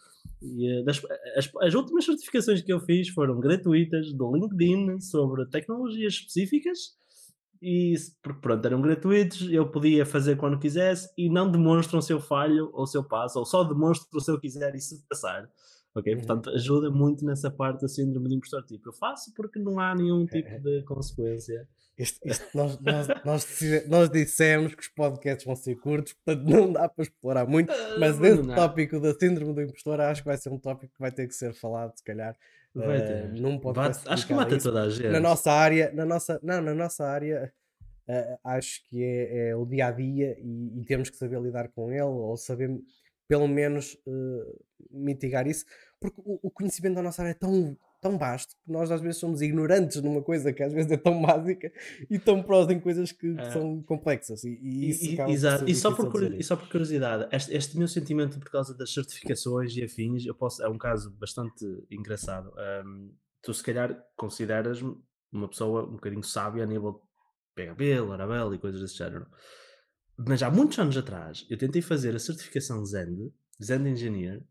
E, 0.41 0.81
uh, 0.81 0.85
das, 0.85 1.01
as, 1.37 1.51
as 1.61 1.75
últimas 1.75 2.05
certificações 2.05 2.61
que 2.61 2.73
eu 2.73 2.81
fiz 2.81 3.09
foram 3.09 3.41
gratuitas 3.41 4.13
do 4.13 4.35
LinkedIn 4.35 5.01
sobre 5.01 5.47
tecnologias 5.47 6.15
específicas 6.15 7.01
e 7.63 7.95
porque 8.21 8.41
pronto, 8.41 8.67
eram 8.67 8.83
gratuitos, 8.83 9.49
eu 9.51 9.71
podia 9.71 10.05
fazer 10.05 10.37
quando 10.37 10.59
quisesse 10.59 11.09
e 11.17 11.31
não 11.31 11.49
demonstram 11.49 12.03
se 12.03 12.13
eu 12.13 12.21
falho 12.21 12.69
ou 12.73 12.87
se 12.89 12.99
eu 12.99 13.05
passo, 13.05 13.39
ou 13.39 13.45
só 13.45 13.63
demonstro 13.63 14.21
se 14.21 14.31
eu 14.31 14.41
quiser 14.41 14.75
e 14.75 14.81
se 14.81 15.07
passar. 15.09 15.49
Ok? 15.95 16.13
Uhum. 16.13 16.19
Portanto, 16.19 16.51
ajuda 16.51 16.91
muito 16.91 17.25
nessa 17.25 17.51
parte 17.51 17.83
da 17.83 17.89
síndrome 17.89 18.29
de 18.29 18.35
impostor. 18.35 18.65
Tipo, 18.65 18.89
eu 18.89 18.93
faço 18.95 19.33
porque 19.35 19.61
não 19.61 19.79
há 19.79 19.95
nenhum 19.95 20.27
tipo 20.27 20.59
de 20.61 20.83
consequência. 20.83 21.69
Isto, 21.97 22.19
isto, 22.25 22.47
nós, 22.57 22.81
nós, 22.81 23.07
nós, 23.25 23.61
nós, 23.87 24.11
dissemos 24.11 24.75
que 24.75 24.81
os 24.81 24.89
podcasts 24.89 25.45
vão 25.45 25.55
ser 25.55 25.77
curtos, 25.77 26.15
portanto 26.15 26.49
não 26.49 26.73
dá 26.73 26.89
para 26.89 27.03
explorar 27.05 27.47
muito, 27.47 27.71
ah, 27.71 27.97
mas 28.01 28.19
desse 28.19 28.43
tópico 28.55 28.99
da 28.99 29.13
síndrome 29.13 29.55
do 29.55 29.61
impostor 29.61 30.01
acho 30.01 30.23
que 30.23 30.29
vai 30.29 30.39
ser 30.39 30.49
um 30.49 30.59
tópico 30.59 30.95
que 30.95 30.99
vai 30.99 31.13
ter 31.13 31.29
que 31.29 31.35
ser 31.35 31.53
falado, 31.53 31.93
se 31.95 32.03
calhar, 32.03 32.35
Vai 32.75 33.05
ter. 33.05 33.25
Uh, 33.25 33.41
num 33.41 33.59
podcast. 33.59 34.09
Acho 34.09 34.27
que 34.27 34.35
mata 34.35 34.59
toda 34.59 34.83
a 34.83 34.91
gente. 34.91 35.09
Na 35.09 35.21
nossa 35.21 35.53
área, 35.53 35.93
na 35.93 36.07
nossa, 36.07 36.41
não, 36.43 36.61
na 36.61 36.75
nossa 36.75 37.05
área, 37.05 37.53
uh, 38.09 38.39
acho 38.45 38.83
que 38.89 39.03
é, 39.03 39.51
é, 39.51 39.57
o 39.57 39.67
dia 39.67 39.87
a 39.87 39.91
dia 39.91 40.37
e, 40.41 40.81
e, 40.81 40.85
temos 40.87 41.11
que 41.11 41.17
saber 41.17 41.41
lidar 41.41 41.69
com 41.69 41.91
ele 41.91 42.03
ou 42.03 42.37
saber 42.37 42.71
pelo 43.29 43.47
menos 43.47 43.95
uh, 44.07 44.65
mitigar 44.91 45.47
isso, 45.47 45.65
porque 46.01 46.21
o, 46.25 46.39
o, 46.43 46.51
conhecimento 46.51 46.95
da 46.95 47.03
nossa 47.03 47.23
área 47.23 47.33
é 47.33 47.35
tão, 47.35 47.77
tão 48.03 48.19
vasto 48.19 48.57
que 48.65 48.73
nós 48.73 48.91
às 48.91 49.01
vezes 49.01 49.21
somos 49.21 49.41
ignorantes 49.41 50.03
numa 50.03 50.21
coisa 50.21 50.53
que 50.53 50.61
às 50.61 50.73
vezes 50.73 50.91
é 50.91 50.97
tão 50.97 51.23
básica 51.23 51.73
e 52.11 52.19
tão 52.19 52.43
prós 52.43 52.69
em 52.69 52.81
coisas 52.81 53.13
que, 53.13 53.33
que 53.33 53.51
são 53.53 53.81
complexas. 53.83 54.43
E, 54.43 54.59
e 54.61 54.91
isso 54.91 55.05
e, 55.05 55.21
exato. 55.31 55.71
E 55.71 55.75
só, 55.75 55.95
por, 55.95 56.23
e 56.35 56.43
só 56.43 56.57
por 56.57 56.69
curiosidade, 56.69 57.29
este, 57.31 57.55
este, 57.55 57.79
meu 57.79 57.87
sentimento 57.87 58.41
por 58.41 58.51
causa 58.51 58.77
das 58.77 58.93
certificações 58.93 59.77
e 59.77 59.85
afins, 59.85 60.27
eu 60.27 60.35
posso, 60.35 60.63
é 60.63 60.69
um 60.69 60.77
caso 60.77 61.13
bastante 61.13 61.65
engraçado. 61.89 62.53
Um, 62.85 63.13
tu 63.41 63.55
se 63.55 63.63
calhar 63.63 63.97
consideras-me 64.17 64.97
uma 65.31 65.49
pessoa 65.49 65.85
um 65.85 65.93
bocadinho 65.93 66.25
sábia 66.25 66.65
a 66.65 66.67
nível 66.67 67.01
PHP, 67.55 68.01
Laravel 68.01 68.53
e 68.53 68.59
coisas 68.59 68.81
desse 68.81 68.97
género. 68.97 69.29
Mas 70.19 70.43
há 70.43 70.51
muitos 70.51 70.79
anos 70.79 70.97
atrás 70.97 71.47
eu 71.49 71.57
tentei 71.57 71.81
fazer 71.81 72.17
a 72.17 72.19
certificação 72.19 72.85
Zend, 72.85 73.33
Zend 73.63 73.89
Engineer. 73.89 74.43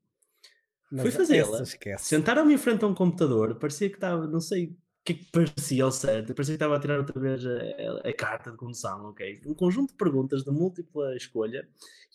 Mas 0.91 1.01
Fui 1.01 1.12
fazê-la. 1.12 1.63
Sentaram-me 1.98 2.53
em 2.53 2.57
frente 2.57 2.83
a 2.83 2.88
um 2.88 2.93
computador, 2.93 3.55
parecia 3.55 3.89
que 3.89 3.95
estava, 3.95 4.27
não 4.27 4.41
sei 4.41 4.65
o 4.65 4.77
que, 5.05 5.13
é 5.13 5.15
que 5.15 5.25
parecia 5.31 5.83
ao 5.83 5.91
certo, 5.91 6.33
parecia 6.33 6.53
que 6.53 6.57
estava 6.57 6.75
a 6.75 6.79
tirar 6.79 7.00
outra 7.00 7.19
vez 7.19 7.45
a, 7.45 7.50
a, 7.50 8.10
a, 8.10 8.13
carta 8.13 8.51
de 8.51 8.57
condução, 8.57 9.05
ok? 9.05 9.41
Um 9.45 9.53
conjunto 9.53 9.91
de 9.91 9.98
perguntas 9.98 10.43
de 10.43 10.51
múltipla 10.51 11.15
escolha 11.15 11.67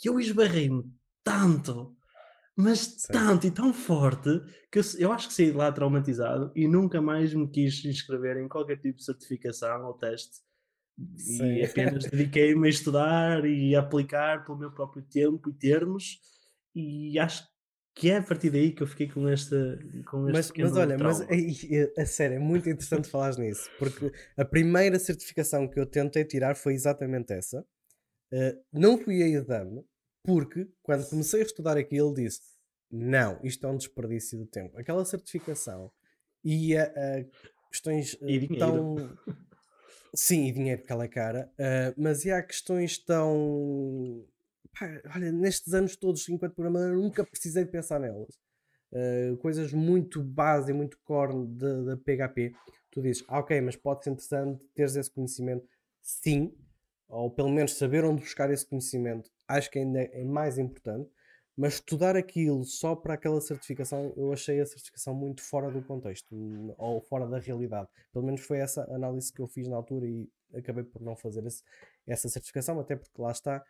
e 0.05 0.07
eu 0.07 0.21
esbarrei-me 0.21 0.85
tanto, 1.25 1.97
mas 2.55 2.81
Sim. 2.81 3.13
tanto 3.13 3.47
e 3.47 3.51
tão 3.51 3.73
forte 3.73 4.43
que 4.71 4.79
eu, 4.79 4.83
eu, 4.99 5.13
acho 5.13 5.29
que 5.29 5.35
saí 5.35 5.51
de 5.51 5.57
lá 5.57 5.73
traumatizado 5.73 6.53
e 6.55 6.69
nunca 6.69 7.01
mais 7.01 7.33
me 7.33 7.49
quis 7.49 7.85
inscrever 7.85 8.37
em 8.37 8.49
qualquer 8.49 8.79
tipo 8.79 8.99
de 8.99 9.05
certificação 9.05 9.87
ou 9.87 9.95
teste 9.95 10.47
Sim. 11.17 11.57
E 11.57 11.65
apenas 11.65 12.05
dediquei-me 12.05 12.67
a 12.67 12.71
estudar 12.71 13.45
e 13.45 13.77
a 13.77 13.81
aplicar 13.81 14.45
pelo 14.45 14.59
meu 14.59 14.71
próprio 14.71 15.03
tempo 15.03 15.51
e 15.51 15.53
termos, 15.53 16.21
e 16.75 17.19
acho 17.19 17.47
que 17.97 18.11
é 18.11 18.19
a 18.19 18.23
partir 18.23 18.51
daí 18.51 18.73
que 18.73 18.83
eu 18.83 18.87
fiquei 18.87 19.09
com 19.09 19.27
esta. 19.27 19.57
Com 20.07 20.29
este 20.29 20.61
mas, 20.61 20.71
mas 20.71 20.77
olha, 20.77 20.99
trauma. 20.99 21.27
mas 21.31 21.65
a, 21.97 22.03
a 22.03 22.07
sério, 22.07 22.37
é 22.37 22.39
muito 22.39 22.69
interessante 22.69 23.09
falar 23.09 23.35
nisso, 23.39 23.71
porque 23.79 24.13
a 24.37 24.45
primeira 24.45 24.99
certificação 24.99 25.67
que 25.67 25.81
eu 25.81 25.87
tentei 25.87 26.23
tirar 26.23 26.57
foi 26.57 26.75
exatamente 26.75 27.33
essa. 27.33 27.67
Uh, 28.31 28.63
não 28.71 28.99
fui 28.99 29.23
a 29.23 29.27
exame, 29.27 29.83
porque 30.23 30.69
quando 30.83 31.09
comecei 31.09 31.41
a 31.41 31.45
estudar 31.45 31.79
aquilo, 31.79 32.13
disse: 32.13 32.43
não, 32.91 33.41
isto 33.43 33.67
é 33.67 33.71
um 33.71 33.79
desperdício 33.79 34.39
de 34.39 34.47
tempo. 34.47 34.79
Aquela 34.79 35.05
certificação 35.07 35.91
ia 36.45 36.93
a 36.95 37.71
questões 37.71 38.13
uh, 38.13 38.59
tão. 38.59 39.19
Sim, 40.15 40.49
e 40.49 40.53
dinheiro 40.53 40.81
porque 40.81 40.93
ela 40.93 41.05
é 41.05 41.09
cara, 41.09 41.51
uh, 41.55 41.95
mas 41.97 42.27
e 42.27 42.31
há 42.31 42.43
questões 42.43 42.99
tão. 42.99 44.23
Pá, 44.79 45.01
olha, 45.15 45.33
nestes 45.33 45.73
anos 45.73 45.97
todos, 45.97 46.29
enquanto 46.29 46.55
programador, 46.55 46.97
nunca 46.97 47.25
precisei 47.25 47.65
pensar 47.65 47.99
nelas. 47.99 48.39
Uh, 48.93 49.37
coisas 49.39 49.73
muito 49.73 50.23
base 50.23 50.73
muito 50.73 50.99
core 51.05 51.47
da 51.47 51.97
PHP. 51.97 52.53
Tu 52.91 53.03
dizes, 53.03 53.25
ah, 53.29 53.41
ok, 53.41 53.61
mas 53.61 53.77
pode 53.77 54.05
ser 54.05 54.11
interessante 54.11 54.63
teres 54.75 54.97
esse 54.97 55.11
conhecimento. 55.11 55.67
Sim, 56.03 56.55
ou 57.09 57.31
pelo 57.31 57.51
menos 57.51 57.75
saber 57.77 58.05
onde 58.05 58.23
buscar 58.23 58.51
esse 58.51 58.67
conhecimento, 58.67 59.31
acho 59.49 59.71
que 59.71 59.79
ainda 59.79 60.03
é 60.03 60.25
mais 60.25 60.59
importante. 60.59 61.11
Mas 61.57 61.75
estudar 61.75 62.17
aquilo 62.17 62.65
só 62.65 62.95
para 62.95 63.15
aquela 63.15 63.41
certificação, 63.41 64.13
eu 64.15 64.31
achei 64.31 64.61
a 64.61 64.67
certificação 64.67 65.15
muito 65.15 65.41
fora 65.41 65.71
do 65.71 65.83
contexto 65.83 66.37
ou 66.77 67.01
fora 67.01 67.27
da 67.27 67.39
realidade. 67.39 67.89
Pelo 68.13 68.27
menos 68.27 68.43
foi 68.43 68.59
essa 68.59 68.83
análise 68.95 69.33
que 69.33 69.41
eu 69.41 69.47
fiz 69.47 69.67
na 69.67 69.77
altura 69.77 70.07
e 70.07 70.29
acabei 70.55 70.85
por 70.85 71.01
não 71.01 71.17
fazer 71.17 71.47
esse, 71.47 71.63
essa 72.07 72.29
certificação, 72.29 72.79
até 72.79 72.95
porque 72.95 73.21
lá 73.21 73.31
está. 73.33 73.65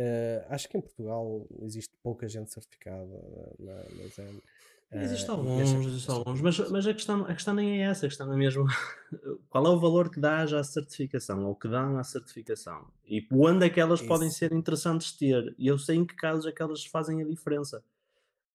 Uh, 0.00 0.46
acho 0.48 0.66
que 0.66 0.78
em 0.78 0.80
Portugal 0.80 1.46
existe 1.60 1.94
pouca 2.02 2.26
gente 2.26 2.50
certificada 2.50 3.04
na, 3.58 3.74
na 3.74 4.08
Zen. 4.14 4.40
Existe 4.92 5.30
alguns, 5.30 5.72
existe 5.86 6.10
alguns, 6.10 6.40
mas, 6.40 6.58
mas 6.70 6.86
a, 6.86 6.94
questão, 6.94 7.24
a 7.24 7.34
questão 7.34 7.54
nem 7.54 7.80
é 7.80 7.86
essa, 7.86 8.06
a 8.06 8.08
questão 8.08 8.32
é 8.32 8.36
mesmo 8.36 8.64
qual 9.48 9.66
é 9.66 9.68
o 9.68 9.78
valor 9.78 10.10
que 10.10 10.18
dás 10.18 10.52
à 10.52 10.64
certificação 10.64 11.44
ou 11.44 11.54
que 11.54 11.68
dão 11.68 11.96
à 11.96 12.02
certificação 12.02 12.88
e 13.06 13.24
onde 13.30 13.66
é 13.66 13.70
que 13.70 13.78
elas 13.78 14.00
Isso. 14.00 14.08
podem 14.08 14.30
ser 14.30 14.52
interessantes 14.52 15.12
ter. 15.12 15.54
E 15.56 15.68
eu 15.68 15.78
sei 15.78 15.96
em 15.96 16.04
que 16.06 16.16
casos 16.16 16.46
é 16.46 16.50
que 16.50 16.62
elas 16.62 16.84
fazem 16.84 17.20
a 17.22 17.24
diferença. 17.24 17.84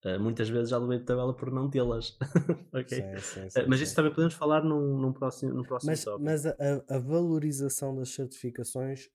Uh, 0.04 0.20
muitas 0.20 0.50
vezes 0.50 0.70
já 0.70 0.78
levei 0.78 1.00
de 1.00 1.06
tabela 1.06 1.34
por 1.34 1.52
não 1.52 1.70
tê-las. 1.70 2.18
okay? 2.74 3.02
sim, 3.02 3.18
sim, 3.18 3.50
sim, 3.50 3.60
uh, 3.62 3.66
mas 3.68 3.82
isso 3.82 3.96
também 3.96 4.12
podemos 4.12 4.34
falar 4.34 4.64
num, 4.64 5.00
num 5.00 5.12
próximo, 5.12 5.54
num 5.54 5.64
próximo 5.64 5.92
mas, 5.92 6.04
tópico. 6.04 6.24
Mas 6.24 6.46
a, 6.46 6.56
a, 6.90 7.00
valorização 7.00 7.96
das 7.96 8.10
certificações 8.10 9.06
uh, 9.06 9.10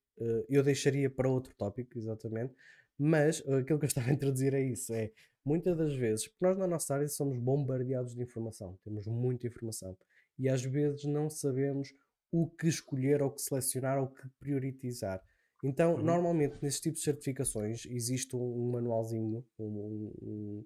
eu 0.49 0.63
deixaria 0.63 1.09
para 1.11 1.29
outro 1.29 1.55
tópico, 1.57 1.99
exatamente. 1.99 2.55
Mas 2.99 3.41
aquilo 3.41 3.79
que 3.79 3.85
eu 3.85 3.89
estava 3.89 4.11
a 4.11 4.13
introduzir 4.13 4.55
é 4.55 4.63
isso: 4.63 4.93
é 4.93 5.11
muitas 5.45 5.77
das 5.77 5.95
vezes, 5.95 6.29
porque 6.29 6.45
nós 6.45 6.59
na 6.59 6.67
nossa 6.67 6.95
área 6.95 7.09
somos 7.09 7.39
bombardeados 7.39 8.15
de 8.15 8.23
informação, 8.23 8.79
temos 8.85 9.07
muita 9.07 9.47
informação 9.47 9.97
e 10.39 10.49
às 10.49 10.63
vezes 10.63 11.05
não 11.05 11.29
sabemos 11.29 11.93
o 12.33 12.49
que 12.49 12.69
escolher, 12.69 13.23
ou 13.23 13.29
o 13.29 13.33
que 13.33 13.43
selecionar, 13.43 13.99
ou 13.99 14.05
o 14.05 14.09
que 14.09 14.29
priorizar. 14.39 15.23
Então, 15.63 15.95
uhum. 15.95 16.03
normalmente, 16.03 16.57
nesses 16.63 16.81
tipos 16.81 17.01
de 17.01 17.05
certificações, 17.05 17.85
existe 17.87 18.35
um, 18.35 18.41
um 18.41 18.71
manualzinho, 18.71 19.45
um, 19.59 20.13
um, 20.23 20.65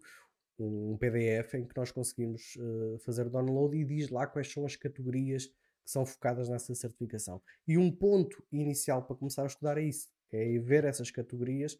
um, 0.60 0.96
PDF, 0.96 1.54
em 1.54 1.66
que 1.66 1.76
nós 1.76 1.90
conseguimos 1.90 2.56
uh, 2.56 2.98
fazer 3.00 3.28
download 3.28 3.76
e 3.76 3.84
diz 3.84 4.10
lá 4.10 4.26
quais 4.26 4.52
são 4.52 4.64
as 4.64 4.76
categorias 4.76 5.50
que 5.84 5.90
são 5.90 6.06
focadas 6.06 6.48
nessa 6.48 6.74
certificação. 6.74 7.40
E 7.68 7.76
um 7.76 7.90
ponto 7.90 8.42
inicial 8.50 9.02
para 9.02 9.16
começar 9.16 9.42
a 9.42 9.46
estudar 9.46 9.78
é 9.78 9.82
isso, 9.82 10.08
é 10.32 10.58
ver 10.58 10.84
essas 10.84 11.10
categorias 11.10 11.78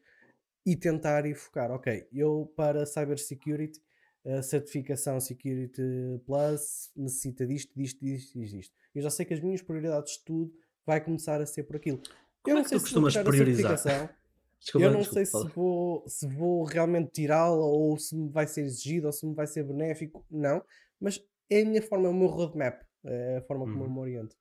e 0.66 0.76
tentar 0.76 1.26
ir 1.26 1.34
focar, 1.34 1.70
ok, 1.70 2.06
eu 2.12 2.52
para 2.56 2.86
Cybersecurity, 2.86 3.80
a 4.26 4.42
certificação 4.42 5.20
Security 5.20 5.82
Plus 6.24 6.90
necessita 6.96 7.46
disto, 7.46 7.72
disto, 7.76 8.02
disto, 8.02 8.38
disto. 8.38 8.74
Eu 8.94 9.02
já 9.02 9.10
sei 9.10 9.26
que 9.26 9.34
as 9.34 9.40
minhas 9.40 9.60
prioridades 9.60 10.12
de 10.12 10.18
estudo 10.18 10.52
vai 10.86 11.02
começar 11.02 11.40
a 11.40 11.46
ser 11.46 11.64
por 11.64 11.76
aquilo. 11.76 12.00
Como 12.42 12.56
eu 12.56 12.58
é 12.58 12.62
não 12.62 12.68
sei 12.68 12.78
se 12.78 12.84
costumas 12.84 13.16
priorizar? 13.16 14.16
Desculpa, 14.58 14.86
eu 14.86 14.92
não 14.92 15.00
desculpa, 15.00 15.26
sei 15.26 15.42
se 15.42 15.48
vou, 15.54 16.04
se 16.08 16.26
vou 16.26 16.64
realmente 16.64 17.10
tirá-la 17.10 17.66
ou 17.66 17.98
se 17.98 18.16
me 18.16 18.30
vai 18.30 18.46
ser 18.46 18.62
exigido 18.62 19.06
ou 19.06 19.12
se 19.12 19.26
me 19.26 19.34
vai 19.34 19.46
ser 19.46 19.62
benéfico, 19.62 20.24
não. 20.30 20.64
Mas 20.98 21.22
é 21.50 21.60
a 21.60 21.64
minha 21.66 21.82
forma, 21.82 22.06
é 22.06 22.10
o 22.10 22.14
meu 22.14 22.28
roadmap, 22.28 22.80
é 23.04 23.38
a 23.38 23.42
forma 23.42 23.64
como 23.64 23.84
eu 23.84 23.90
me 23.90 23.98
oriento. 23.98 24.36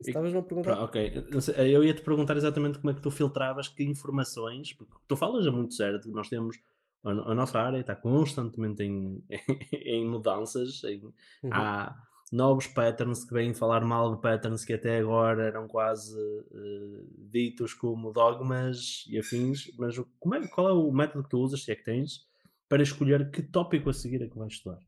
Estavas-me 0.00 0.38
a 0.38 0.42
perguntar? 0.42 0.82
Ok, 0.82 1.26
eu 1.56 1.84
ia 1.84 1.94
te 1.94 2.02
perguntar 2.02 2.36
exatamente 2.36 2.78
como 2.78 2.90
é 2.90 2.94
que 2.94 3.00
tu 3.00 3.10
filtravas 3.10 3.68
que 3.68 3.84
informações, 3.84 4.72
porque 4.72 4.92
tu 5.06 5.16
falas 5.16 5.46
é 5.46 5.50
muito 5.50 5.74
certo, 5.74 6.08
nós 6.10 6.28
temos 6.28 6.58
a, 7.04 7.34
nossa 7.34 7.60
área 7.60 7.80
está 7.80 7.94
constantemente 7.94 8.82
em, 8.82 9.22
em 9.72 10.08
mudanças, 10.08 10.82
em, 10.84 11.00
uhum. 11.42 11.50
há, 11.52 11.94
novos 12.32 12.66
patterns 12.66 13.24
que 13.24 13.32
vêm 13.32 13.54
falar 13.54 13.84
mal 13.84 14.14
de 14.14 14.20
patterns 14.20 14.64
que 14.64 14.72
até 14.72 14.98
agora 14.98 15.44
eram 15.44 15.68
quase 15.68 16.18
uh, 16.18 17.06
ditos 17.30 17.74
como 17.74 18.12
dogmas 18.12 19.04
e 19.08 19.18
afins, 19.18 19.70
mas 19.78 19.96
como 20.18 20.34
é, 20.34 20.46
qual 20.48 20.68
é 20.68 20.72
o 20.72 20.90
método 20.90 21.22
que 21.22 21.30
tu 21.30 21.38
usas, 21.38 21.62
se 21.62 21.70
é 21.70 21.76
que 21.76 21.84
tens, 21.84 22.26
para 22.68 22.82
escolher 22.82 23.30
que 23.30 23.42
tópico 23.42 23.90
a 23.90 23.92
seguir 23.92 24.22
é 24.22 24.28
que 24.28 24.38
vais 24.38 24.54
estudar? 24.54 24.80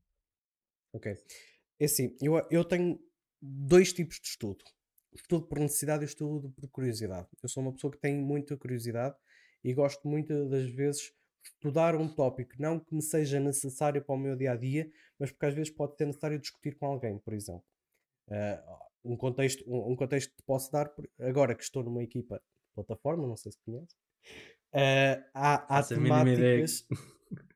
Ok. 0.92 1.14
É 1.78 1.84
assim, 1.84 2.16
eu, 2.20 2.34
eu 2.50 2.64
tenho 2.64 2.98
dois 3.40 3.92
tipos 3.92 4.18
de 4.20 4.28
estudo. 4.28 4.64
Estudo 5.14 5.46
por 5.46 5.58
necessidade 5.58 6.04
e 6.04 6.06
estudo 6.06 6.50
por 6.50 6.68
curiosidade. 6.68 7.28
Eu 7.42 7.48
sou 7.48 7.62
uma 7.62 7.72
pessoa 7.72 7.92
que 7.92 7.98
tem 7.98 8.16
muita 8.16 8.56
curiosidade 8.56 9.16
e 9.64 9.72
gosto 9.72 10.06
muito 10.06 10.48
das 10.48 10.68
vezes 10.70 11.12
estudar 11.42 11.96
um 11.96 12.08
tópico, 12.08 12.52
não 12.58 12.78
que 12.78 12.94
me 12.94 13.02
seja 13.02 13.38
necessário 13.40 14.02
para 14.04 14.14
o 14.14 14.18
meu 14.18 14.36
dia 14.36 14.52
a 14.52 14.56
dia, 14.56 14.90
mas 15.18 15.30
porque 15.30 15.46
às 15.46 15.54
vezes 15.54 15.70
pode 15.70 15.96
ser 15.96 16.06
necessário 16.06 16.38
discutir 16.38 16.76
com 16.76 16.86
alguém, 16.86 17.18
por 17.18 17.32
exemplo. 17.32 17.64
Uh, 18.28 19.12
um, 19.12 19.16
contexto, 19.16 19.64
um, 19.66 19.92
um, 19.92 19.96
contexto 19.96 20.34
que 20.34 20.42
posso 20.42 20.70
dar, 20.72 20.92
agora 21.20 21.54
que 21.54 21.62
estou 21.62 21.82
numa 21.82 22.02
equipa 22.02 22.36
de 22.36 22.74
plataforma, 22.74 23.26
não 23.26 23.36
sei 23.36 23.52
se 23.52 23.58
conhece, 23.64 23.94
uh, 24.74 25.24
há, 25.32 25.78
há 25.78 25.82
temáticas. 25.82 26.86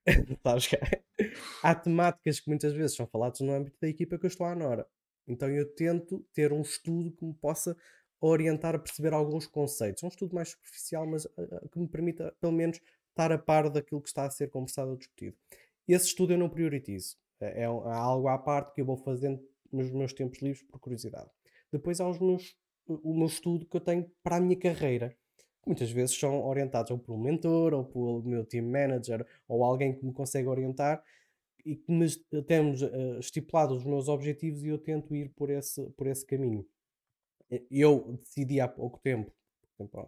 há 1.63 1.75
temáticas 1.75 2.41
que 2.41 2.49
muitas 2.49 2.73
vezes 2.73 2.97
são 2.97 3.07
faladas 3.07 3.41
no 3.41 3.53
âmbito 3.53 3.77
da 3.81 3.89
equipa 3.89 4.19
que 4.19 4.27
eu 4.27 4.29
estou 4.29 4.47
à 4.47 4.55
Nora. 4.55 4.87
Então 5.27 5.49
eu 5.49 5.67
tento 5.75 6.27
ter 6.33 6.53
um 6.53 6.63
estudo 6.63 7.13
que 7.13 7.25
me 7.25 7.35
possa 7.35 7.77
orientar 8.21 8.75
a 8.75 8.79
perceber 8.79 9.13
alguns 9.13 9.47
conceitos. 9.47 10.03
É 10.03 10.07
um 10.07 10.09
estudo 10.09 10.35
mais 10.35 10.51
superficial, 10.51 11.07
mas 11.07 11.25
uh, 11.25 11.69
que 11.71 11.79
me 11.79 11.89
permita, 11.89 12.35
pelo 12.41 12.53
menos, 12.53 12.81
estar 13.11 13.33
a 13.33 13.39
par 13.39 13.71
daquilo 13.71 14.03
que 14.03 14.09
está 14.09 14.25
a 14.25 14.31
ser 14.31 14.51
conversado 14.51 14.91
ou 14.91 14.97
discutido. 14.97 15.37
Esse 15.89 16.07
estudo 16.07 16.33
eu 16.33 16.39
não 16.39 16.49
prioritizo. 16.49 17.17
É, 17.41 17.63
é 17.63 17.65
algo 17.65 18.29
à 18.29 18.39
parte 18.39 18.75
que 18.75 18.81
eu 18.81 18.85
vou 18.85 18.97
fazendo 18.97 19.41
nos 19.73 19.91
meus 19.91 20.13
tempos 20.13 20.41
livres 20.41 20.63
por 20.63 20.79
curiosidade. 20.79 21.31
Depois 21.73 22.01
há 22.01 22.09
os 22.09 22.19
meus, 22.19 22.55
o 22.87 23.15
meu 23.15 23.27
estudo 23.27 23.67
que 23.67 23.77
eu 23.77 23.81
tenho 23.81 24.11
para 24.23 24.37
a 24.37 24.41
minha 24.41 24.59
carreira. 24.59 25.17
Muitas 25.71 25.93
vezes 25.93 26.19
são 26.19 26.45
orientados 26.45 26.91
ou 26.91 26.99
por 26.99 27.15
um 27.15 27.23
mentor, 27.23 27.73
ou 27.75 27.85
pelo 27.85 28.25
meu 28.25 28.45
team 28.45 28.67
manager, 28.67 29.25
ou 29.47 29.63
alguém 29.63 29.95
que 29.95 30.05
me 30.05 30.13
consegue 30.13 30.49
orientar 30.49 31.01
e 31.65 31.77
que 31.77 31.93
me 31.93 32.09
temos 32.43 32.83
uh, 32.83 33.21
estipulado 33.21 33.77
os 33.77 33.85
meus 33.85 34.09
objetivos 34.09 34.65
e 34.65 34.67
eu 34.67 34.79
tento 34.79 35.15
ir 35.15 35.29
por 35.29 35.49
esse, 35.49 35.89
por 35.91 36.09
esse 36.09 36.27
caminho. 36.27 36.67
Eu 37.71 38.19
decidi 38.19 38.61
há 38.61 38.67
pouco 38.67 38.99
tempo, 38.99 39.31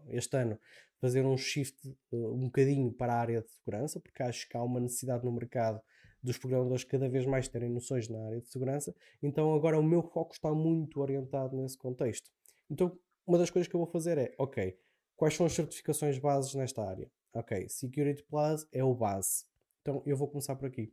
este 0.08 0.36
ano, 0.36 0.58
fazer 1.00 1.24
um 1.24 1.36
shift 1.36 1.78
uh, 2.10 2.32
um 2.34 2.46
bocadinho 2.46 2.92
para 2.92 3.14
a 3.14 3.20
área 3.20 3.40
de 3.40 3.50
segurança, 3.52 4.00
porque 4.00 4.20
acho 4.20 4.48
que 4.48 4.56
há 4.56 4.62
uma 4.64 4.80
necessidade 4.80 5.24
no 5.24 5.30
mercado 5.30 5.80
dos 6.20 6.38
programadores 6.38 6.82
cada 6.82 7.08
vez 7.08 7.24
mais 7.24 7.46
terem 7.46 7.70
noções 7.70 8.08
na 8.08 8.18
área 8.26 8.40
de 8.40 8.48
segurança, 8.48 8.92
então 9.22 9.54
agora 9.54 9.78
o 9.78 9.82
meu 9.82 10.02
foco 10.02 10.32
está 10.32 10.52
muito 10.52 11.00
orientado 11.00 11.56
nesse 11.56 11.78
contexto. 11.78 12.28
Então, 12.68 12.98
uma 13.24 13.38
das 13.38 13.48
coisas 13.48 13.68
que 13.68 13.76
eu 13.76 13.80
vou 13.80 13.88
fazer 13.88 14.18
é, 14.18 14.34
ok, 14.36 14.76
quais 15.16 15.34
são 15.34 15.46
as 15.46 15.52
certificações 15.52 16.18
bases 16.18 16.54
nesta 16.54 16.82
área? 16.82 17.10
Ok, 17.34 17.68
Security 17.68 18.22
Plus 18.24 18.66
é 18.72 18.84
o 18.84 18.94
base. 18.94 19.44
Então 19.80 20.02
eu 20.06 20.16
vou 20.16 20.28
começar 20.28 20.54
por 20.56 20.66
aqui. 20.66 20.92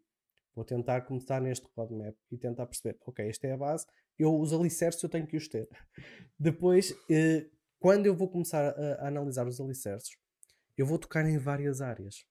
Vou 0.56 0.66
tentar 0.66 1.02
começar 1.02 1.40
neste 1.40 1.68
roadmap 1.76 2.16
e 2.32 2.38
tentar 2.38 2.66
perceber, 2.66 2.98
ok, 3.06 3.28
esta 3.28 3.48
é 3.48 3.54
a 3.54 3.58
base, 3.58 3.86
eu 4.18 4.38
os 4.38 4.52
alicerces 4.52 5.02
eu 5.02 5.10
tenho 5.10 5.26
que 5.26 5.38
os 5.38 5.48
ter. 5.48 5.70
Depois, 6.38 6.94
eh, 7.10 7.50
quando 7.80 8.06
eu 8.06 8.16
vou 8.16 8.28
começar 8.28 8.68
a, 8.70 8.94
a, 8.96 9.08
analisar 9.08 9.48
os 9.48 9.62
alicerces, 9.62 10.18
eu 10.78 10.86
vou 10.86 11.00
tocar 11.00 11.26
em 11.26 11.38
várias 11.38 11.82
áreas. 11.82 12.26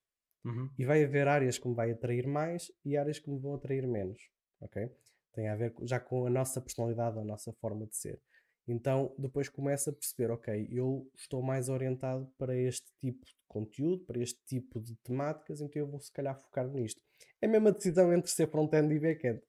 Uhum. 0.44 0.70
E 0.79 0.85
vai 0.85 1.03
haver 1.03 1.27
áreas 1.27 1.59
que 1.59 1.68
me 1.68 1.74
vai 1.74 1.90
atrair 1.90 2.27
mais 2.27 2.70
e 2.85 2.96
áreas 2.96 3.18
que 3.18 3.31
me 3.31 3.38
vão 3.38 3.55
atrair 3.55 3.87
menos. 3.87 4.20
Ok? 4.61 4.90
Tem 5.33 5.48
a 5.48 5.57
ver 5.57 5.74
já 5.83 6.01
com 6.01 6.27
a 6.27 6.31
nossa 6.31 6.61
personalidade, 6.61 7.18
a 7.18 7.24
nossa 7.24 7.53
forma 7.55 7.87
de 7.87 7.96
ser. 7.96 8.20
Então 8.68 9.14
depois 9.18 9.48
começa 9.48 9.90
a 9.90 9.92
perceber, 9.92 10.31
ok, 10.31 10.68
eu 10.70 11.11
estou 11.14 11.42
mais 11.42 11.68
orientado 11.68 12.31
para 12.37 12.57
este 12.57 12.92
tipo 13.00 13.24
de 13.24 13.33
conteúdo, 13.48 14.04
para 14.04 14.20
este 14.20 14.38
tipo 14.46 14.81
de 14.81 14.94
temáticas, 14.96 15.61
então 15.61 15.81
eu 15.81 15.87
vou 15.87 16.00
se 16.00 16.12
calhar 16.12 16.38
focar 16.38 16.68
nisto. 16.68 17.00
É 17.40 17.46
a 17.46 17.48
mesma 17.48 17.72
decisão 17.72 18.12
entre 18.12 18.31
ser 18.31 18.48
front-end 18.48 18.94
e 18.94 18.98
back-end. 18.98 19.40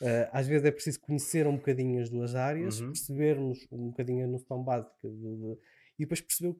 Uh, 0.00 0.28
às 0.32 0.46
vezes 0.46 0.66
é 0.66 0.70
preciso 0.70 1.00
conhecer 1.00 1.46
um 1.46 1.56
bocadinho 1.56 2.02
as 2.02 2.10
duas 2.10 2.34
áreas, 2.34 2.80
uhum. 2.80 2.88
percebermos 2.88 3.66
um 3.70 3.88
bocadinho 3.90 4.24
a 4.24 4.28
noção 4.28 4.62
básica 4.62 5.08
de, 5.08 5.36
de, 5.36 5.58
e 5.98 6.00
depois 6.00 6.20
perceber 6.20 6.56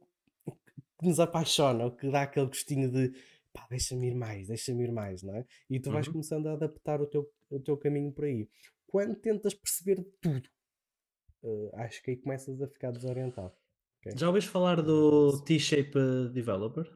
o 0.46 0.52
que, 0.52 0.72
nos 1.02 1.18
apaixona, 1.18 1.86
o 1.86 1.90
que 1.90 2.08
dá 2.08 2.22
aquele 2.22 2.46
gostinho 2.46 2.88
de 2.88 3.12
pá, 3.52 3.66
deixa-me 3.68 4.08
ir 4.08 4.14
mais, 4.14 4.46
deixa-me 4.46 4.84
ir 4.84 4.92
mais, 4.92 5.22
não 5.22 5.34
é? 5.34 5.44
E 5.68 5.80
tu 5.80 5.90
vais 5.90 6.06
uhum. 6.06 6.12
começando 6.12 6.46
a 6.46 6.52
adaptar 6.52 7.00
o 7.00 7.06
teu, 7.06 7.28
o 7.50 7.58
teu 7.58 7.76
caminho 7.76 8.12
por 8.12 8.24
aí. 8.24 8.48
Quando 8.86 9.16
tentas 9.16 9.54
perceber 9.54 10.04
tudo, 10.20 10.48
uh, 11.42 11.70
acho 11.74 12.02
que 12.02 12.12
aí 12.12 12.16
começas 12.16 12.60
a 12.60 12.68
ficar 12.68 12.90
desorientado. 12.90 13.52
Okay? 14.00 14.18
Já 14.18 14.28
ouviste 14.28 14.50
falar 14.50 14.82
do 14.82 15.42
T-Shape 15.44 16.30
Developer? 16.32 16.90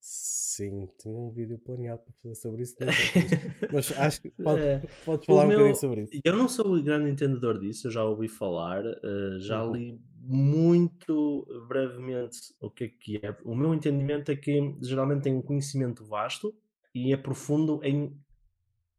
Sim, 0.00 0.88
tinha 0.98 1.14
um 1.14 1.30
vídeo 1.30 1.58
planeado 1.58 2.02
para 2.02 2.14
fazer 2.22 2.34
sobre 2.36 2.62
isso, 2.62 2.76
mas 3.72 3.92
acho 3.98 4.22
que 4.22 4.30
pode, 4.30 4.62
é, 4.62 4.82
podes 5.04 5.26
falar 5.26 5.44
um 5.44 5.48
bocadinho 5.48 5.74
sobre 5.74 6.02
isso. 6.02 6.20
Eu 6.24 6.36
não 6.36 6.48
sou 6.48 6.82
grande 6.82 7.10
entendedor 7.10 7.58
disso, 7.58 7.88
eu 7.88 7.90
já 7.90 8.04
ouvi 8.04 8.28
falar, 8.28 8.84
uh, 8.84 9.40
já 9.40 9.64
uhum. 9.64 9.72
li 9.72 10.00
muito 10.22 11.46
brevemente 11.68 12.38
o 12.60 12.70
que 12.70 12.84
é 12.84 12.88
que 12.88 13.16
é. 13.18 13.36
O 13.44 13.54
meu 13.54 13.74
entendimento 13.74 14.30
é 14.30 14.36
que 14.36 14.76
geralmente 14.82 15.22
tem 15.22 15.34
um 15.34 15.42
conhecimento 15.42 16.04
vasto 16.04 16.54
e 16.94 17.12
é 17.12 17.16
profundo 17.16 17.80
em 17.84 18.16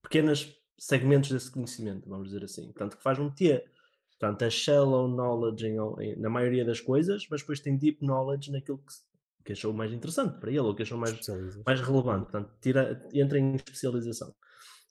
pequenos 0.02 0.56
segmentos 0.78 1.32
desse 1.32 1.52
conhecimento, 1.52 2.08
vamos 2.08 2.28
dizer 2.30 2.44
assim. 2.44 2.66
Portanto, 2.66 2.98
que 2.98 3.04
faz 3.04 3.20
um 3.20 3.30
T. 3.30 3.64
Portanto, 4.20 4.42
é 4.42 4.50
shallow 4.50 5.08
knowledge 5.08 5.68
em, 5.68 6.16
na 6.18 6.30
maioria 6.30 6.66
das 6.66 6.82
coisas, 6.82 7.28
mas 7.30 7.42
depois 7.42 7.60
tem 7.60 7.78
deep 7.78 8.04
knowledge 8.04 8.52
naquilo 8.52 8.80
que, 8.80 8.94
que 9.46 9.52
achou 9.54 9.72
mais 9.74 9.94
interessante 9.94 10.40
para 10.40 10.50
ele, 10.50 10.60
ou 10.60 10.76
que 10.76 10.82
achou 10.82 10.98
mais, 10.98 11.20
mais 11.66 11.82
relevante. 11.82 12.24
Portanto, 12.24 12.52
tira, 12.60 13.08
entra 13.14 13.38
em 13.38 13.56
especialização. 13.56 14.34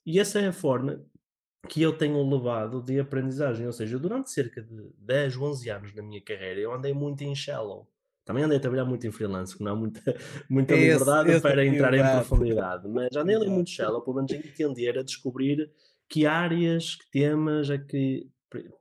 E 0.05 0.19
essa 0.19 0.39
é 0.39 0.47
a 0.47 0.53
forma 0.53 1.05
que 1.67 1.81
eu 1.81 1.97
tenho 1.97 2.23
levado 2.29 2.81
de 2.81 2.99
aprendizagem. 2.99 3.65
Ou 3.65 3.73
seja, 3.73 3.99
durante 3.99 4.31
cerca 4.31 4.61
de 4.61 4.89
10, 4.99 5.37
11 5.37 5.69
anos 5.69 5.93
na 5.93 6.01
minha 6.01 6.21
carreira, 6.21 6.61
eu 6.61 6.73
andei 6.73 6.93
muito 6.93 7.23
em 7.23 7.35
shallow. 7.35 7.89
Também 8.23 8.43
andei 8.43 8.57
a 8.57 8.61
trabalhar 8.61 8.85
muito 8.85 9.05
em 9.07 9.11
freelance, 9.11 9.57
que 9.57 9.63
não 9.63 9.71
há 9.71 9.75
muita, 9.75 10.01
muita 10.49 10.73
esse, 10.73 10.83
liberdade 10.83 11.31
esse 11.31 11.41
para 11.41 11.65
entrar 11.65 11.93
em 11.93 12.01
profundidade. 12.01 12.87
Mas 12.87 13.15
andei 13.15 13.35
ali 13.35 13.49
muito 13.49 13.69
shallow, 13.69 14.01
pelo 14.01 14.17
menos 14.17 14.31
a 14.31 14.35
entender, 14.35 14.97
a 14.97 15.03
descobrir 15.03 15.69
que 16.09 16.25
áreas, 16.25 16.95
que 16.95 17.09
temas 17.11 17.69
é 17.69 17.77
que 17.77 18.27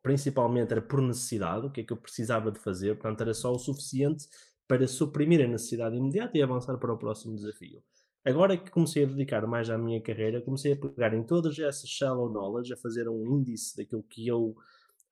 principalmente 0.02 0.72
era 0.72 0.82
por 0.82 1.00
necessidade, 1.02 1.66
o 1.66 1.70
que 1.70 1.80
é 1.80 1.84
que 1.84 1.92
eu 1.92 1.96
precisava 1.96 2.50
de 2.50 2.58
fazer, 2.58 2.94
portanto 2.94 3.20
era 3.22 3.34
só 3.34 3.52
o 3.52 3.58
suficiente 3.58 4.26
para 4.68 4.86
suprimir 4.86 5.44
a 5.44 5.48
necessidade 5.48 5.96
imediata 5.96 6.36
e 6.36 6.42
avançar 6.42 6.76
para 6.78 6.92
o 6.92 6.98
próximo 6.98 7.36
desafio. 7.36 7.82
Agora 8.24 8.56
que 8.56 8.70
comecei 8.70 9.04
a 9.04 9.06
dedicar 9.06 9.46
mais 9.46 9.70
à 9.70 9.78
minha 9.78 10.00
carreira, 10.00 10.40
comecei 10.40 10.72
a 10.72 10.76
pegar 10.76 11.14
em 11.14 11.22
todas 11.22 11.56
essas 11.58 11.88
shallow 11.88 12.28
knowledge, 12.28 12.72
a 12.72 12.76
fazer 12.76 13.08
um 13.08 13.24
índice 13.38 13.76
daquilo 13.76 14.02
que 14.02 14.26
eu 14.26 14.56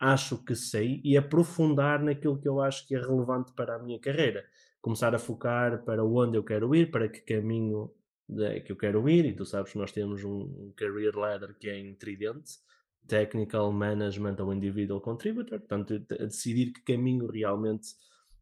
acho 0.01 0.45
que 0.45 0.57
sei 0.57 1.01
e 1.05 1.17
aprofundar 1.17 2.03
naquilo 2.03 2.41
que 2.41 2.49
eu 2.49 2.61
acho 2.61 2.87
que 2.89 2.97
é 2.97 3.01
relevante 3.01 3.53
para 3.53 3.77
a 3.77 3.79
minha 3.79 4.01
carreira. 4.01 4.45
Começar 4.83 5.15
a 5.15 5.19
focar 5.19 5.85
para 5.85 6.05
onde 6.05 6.37
eu 6.37 6.43
quero 6.43 6.75
ir, 6.75 6.91
para 6.91 7.09
que 7.09 7.21
caminho 7.21 7.93
que 8.67 8.73
eu 8.73 8.77
quero 8.77 9.09
ir, 9.09 9.25
e 9.27 9.33
tu 9.33 9.45
sabes 9.45 9.73
que 9.73 9.79
nós 9.79 9.93
temos 9.93 10.25
um 10.25 10.73
career 10.77 11.17
ladder 11.17 11.55
que 11.57 11.69
é 11.69 11.79
em 11.79 11.95
tridente, 11.95 12.55
Technical 13.07 13.73
Management 13.73 14.37
ou 14.41 14.53
Individual 14.53 15.01
Contributor, 15.01 15.59
portanto, 15.59 16.03
a 16.13 16.25
decidir 16.25 16.73
que 16.73 16.83
caminho 16.83 17.27
realmente 17.27 17.89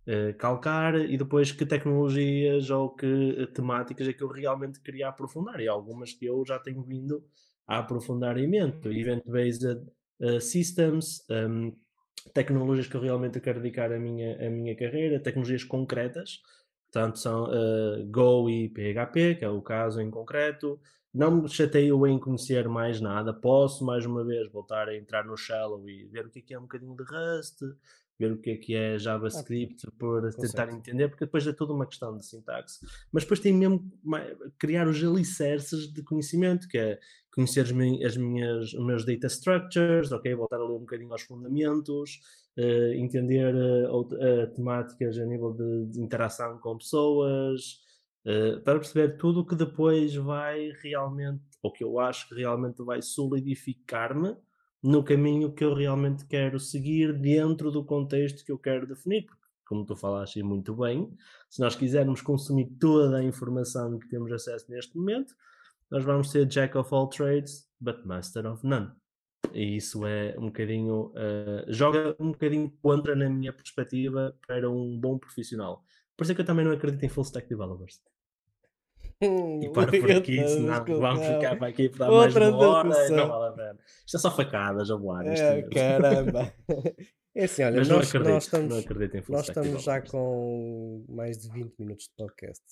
uh, 0.06 0.36
calcar 0.38 0.94
e 0.94 1.16
depois 1.16 1.52
que 1.52 1.66
tecnologias 1.66 2.70
ou 2.70 2.90
que 2.90 3.36
eh, 3.38 3.46
temáticas 3.46 4.08
é 4.08 4.12
que 4.12 4.22
eu 4.22 4.28
realmente 4.28 4.80
queria 4.80 5.08
aprofundar. 5.08 5.60
E 5.60 5.68
algumas 5.68 6.12
que 6.12 6.26
eu 6.26 6.44
já 6.46 6.58
tenho 6.58 6.82
vindo 6.82 7.24
a 7.66 7.78
aprofundar 7.78 8.38
imenso. 8.38 8.88
Event-based 8.90 9.66
uh, 10.20 10.40
systems, 10.40 11.24
um, 11.30 11.34
ehm, 11.34 11.72
tecnologias 12.34 12.86
que 12.86 12.96
eu 12.96 13.00
realmente 13.00 13.40
quero 13.40 13.60
dedicar 13.60 13.92
a 13.92 13.98
minha, 13.98 14.46
a 14.46 14.50
minha 14.50 14.76
carreira, 14.76 15.20
tecnologias 15.20 15.64
concretas, 15.64 16.40
portanto 16.90 17.18
são 17.18 17.44
uh, 17.44 18.06
Go 18.10 18.48
e 18.48 18.68
PHP, 18.68 19.36
que 19.36 19.44
é 19.44 19.48
o 19.48 19.60
caso 19.60 20.00
em 20.00 20.10
concreto, 20.10 20.78
não 21.14 21.42
me 21.42 21.48
chateio 21.48 22.06
em 22.06 22.18
conhecer 22.18 22.68
mais 22.68 23.00
nada. 23.00 23.34
Posso, 23.34 23.84
mais 23.84 24.06
uma 24.06 24.24
vez, 24.24 24.50
voltar 24.50 24.88
a 24.88 24.96
entrar 24.96 25.24
no 25.24 25.36
Shallow 25.36 25.88
e 25.88 26.04
ver 26.06 26.26
o 26.26 26.30
que 26.30 26.38
é, 26.38 26.42
que 26.42 26.54
é 26.54 26.58
um 26.58 26.62
bocadinho 26.62 26.96
de 26.96 27.02
Rust, 27.02 27.60
ver 28.18 28.32
o 28.32 28.38
que 28.38 28.50
é 28.50 28.56
que 28.56 28.74
é 28.74 28.98
JavaScript 28.98 29.90
por 29.98 30.32
tentar 30.34 30.72
entender, 30.72 31.08
porque 31.08 31.24
depois 31.24 31.46
é 31.46 31.52
toda 31.52 31.72
uma 31.72 31.86
questão 31.86 32.16
de 32.16 32.24
sintaxe. 32.24 32.80
Mas 33.12 33.24
depois 33.24 33.40
tem 33.40 33.52
mesmo 33.52 33.90
criar 34.58 34.88
os 34.88 35.02
alicerces 35.02 35.92
de 35.92 36.02
conhecimento, 36.02 36.68
que 36.68 36.78
é 36.78 36.98
conhecer 37.34 37.62
as 38.04 38.16
minhas, 38.16 38.72
os 38.72 38.84
meus 38.84 39.04
data 39.04 39.26
structures, 39.26 40.12
ok? 40.12 40.34
Voltar 40.34 40.56
a 40.56 40.64
ler 40.64 40.74
um 40.74 40.80
bocadinho 40.80 41.12
aos 41.12 41.22
fundamentos, 41.22 42.20
uh, 42.56 42.92
entender 42.94 43.54
uh, 43.54 44.00
uh, 44.00 44.46
temáticas 44.54 45.18
a 45.18 45.24
nível 45.24 45.52
de, 45.52 45.86
de 45.92 46.00
interação 46.00 46.58
com 46.58 46.78
pessoas, 46.78 47.80
uh, 48.26 48.60
para 48.62 48.78
perceber 48.78 49.16
tudo 49.16 49.40
o 49.40 49.46
que 49.46 49.54
depois 49.54 50.14
vai 50.14 50.72
realmente, 50.82 51.42
ou 51.62 51.72
que 51.72 51.84
eu 51.84 51.98
acho 51.98 52.28
que 52.28 52.34
realmente 52.34 52.82
vai 52.82 53.00
solidificar-me 53.02 54.36
no 54.82 55.04
caminho 55.04 55.52
que 55.52 55.64
eu 55.64 55.74
realmente 55.74 56.26
quero 56.26 56.58
seguir 56.58 57.12
dentro 57.12 57.70
do 57.70 57.84
contexto 57.84 58.44
que 58.44 58.50
eu 58.50 58.58
quero 58.58 58.86
definir, 58.86 59.24
porque 59.26 59.42
como 59.64 59.86
tu 59.86 59.96
falaste 59.96 60.42
muito 60.42 60.74
bem, 60.74 61.10
se 61.48 61.60
nós 61.60 61.76
quisermos 61.76 62.20
consumir 62.20 62.66
toda 62.78 63.18
a 63.18 63.24
informação 63.24 63.98
que 63.98 64.08
temos 64.08 64.30
acesso 64.32 64.70
neste 64.70 64.96
momento, 64.96 65.34
nós 65.90 66.04
vamos 66.04 66.30
ser 66.30 66.46
jack 66.46 66.76
of 66.76 66.92
all 66.92 67.08
trades, 67.08 67.66
but 67.80 68.04
master 68.04 68.46
of 68.46 68.66
none. 68.66 68.90
E 69.52 69.76
isso 69.76 70.06
é 70.06 70.34
um 70.38 70.46
bocadinho, 70.46 71.12
uh, 71.12 71.64
joga 71.68 72.16
um 72.18 72.32
bocadinho 72.32 72.70
contra 72.82 73.14
na 73.14 73.28
minha 73.28 73.52
perspectiva 73.52 74.36
para 74.46 74.70
um 74.70 74.98
bom 74.98 75.18
profissional. 75.18 75.84
Por 76.16 76.24
isso 76.24 76.32
é 76.32 76.34
que 76.34 76.40
eu 76.40 76.44
também 76.46 76.64
não 76.64 76.72
acredito 76.72 77.02
em 77.04 77.08
full 77.08 77.24
stack 77.24 77.48
developers. 77.48 78.02
e 79.20 79.68
para 79.72 79.90
por 80.00 80.10
aqui, 80.10 80.48
senão 80.48 80.84
vamos 80.84 81.26
ficar 81.26 81.56
para 81.56 81.68
aqui 81.68 81.88
para 81.88 82.06
dar 82.06 82.12
mais 82.12 82.36
uma 82.36 82.56
hora. 82.56 83.10
Não 83.10 83.28
vale 83.28 83.48
a 83.48 83.52
pena. 83.52 83.78
Isto 84.06 84.16
é 84.16 84.20
só 84.20 84.30
facadas 84.30 84.90
a 84.90 84.96
voar. 84.96 85.26
É, 85.26 85.62
caramba. 85.62 86.52
É 87.34 87.44
assim, 87.44 87.62
olha, 87.62 87.78
Mas 87.78 87.88
nós, 87.88 88.08
acredito, 88.08 88.30
nós 88.30 88.44
estamos, 88.44 89.28
nós 89.28 89.48
estamos 89.48 89.82
já 89.82 90.02
com 90.02 91.02
mais 91.08 91.38
de 91.38 91.48
20 91.48 91.78
minutos 91.78 92.04
de 92.04 92.14
podcast, 92.14 92.62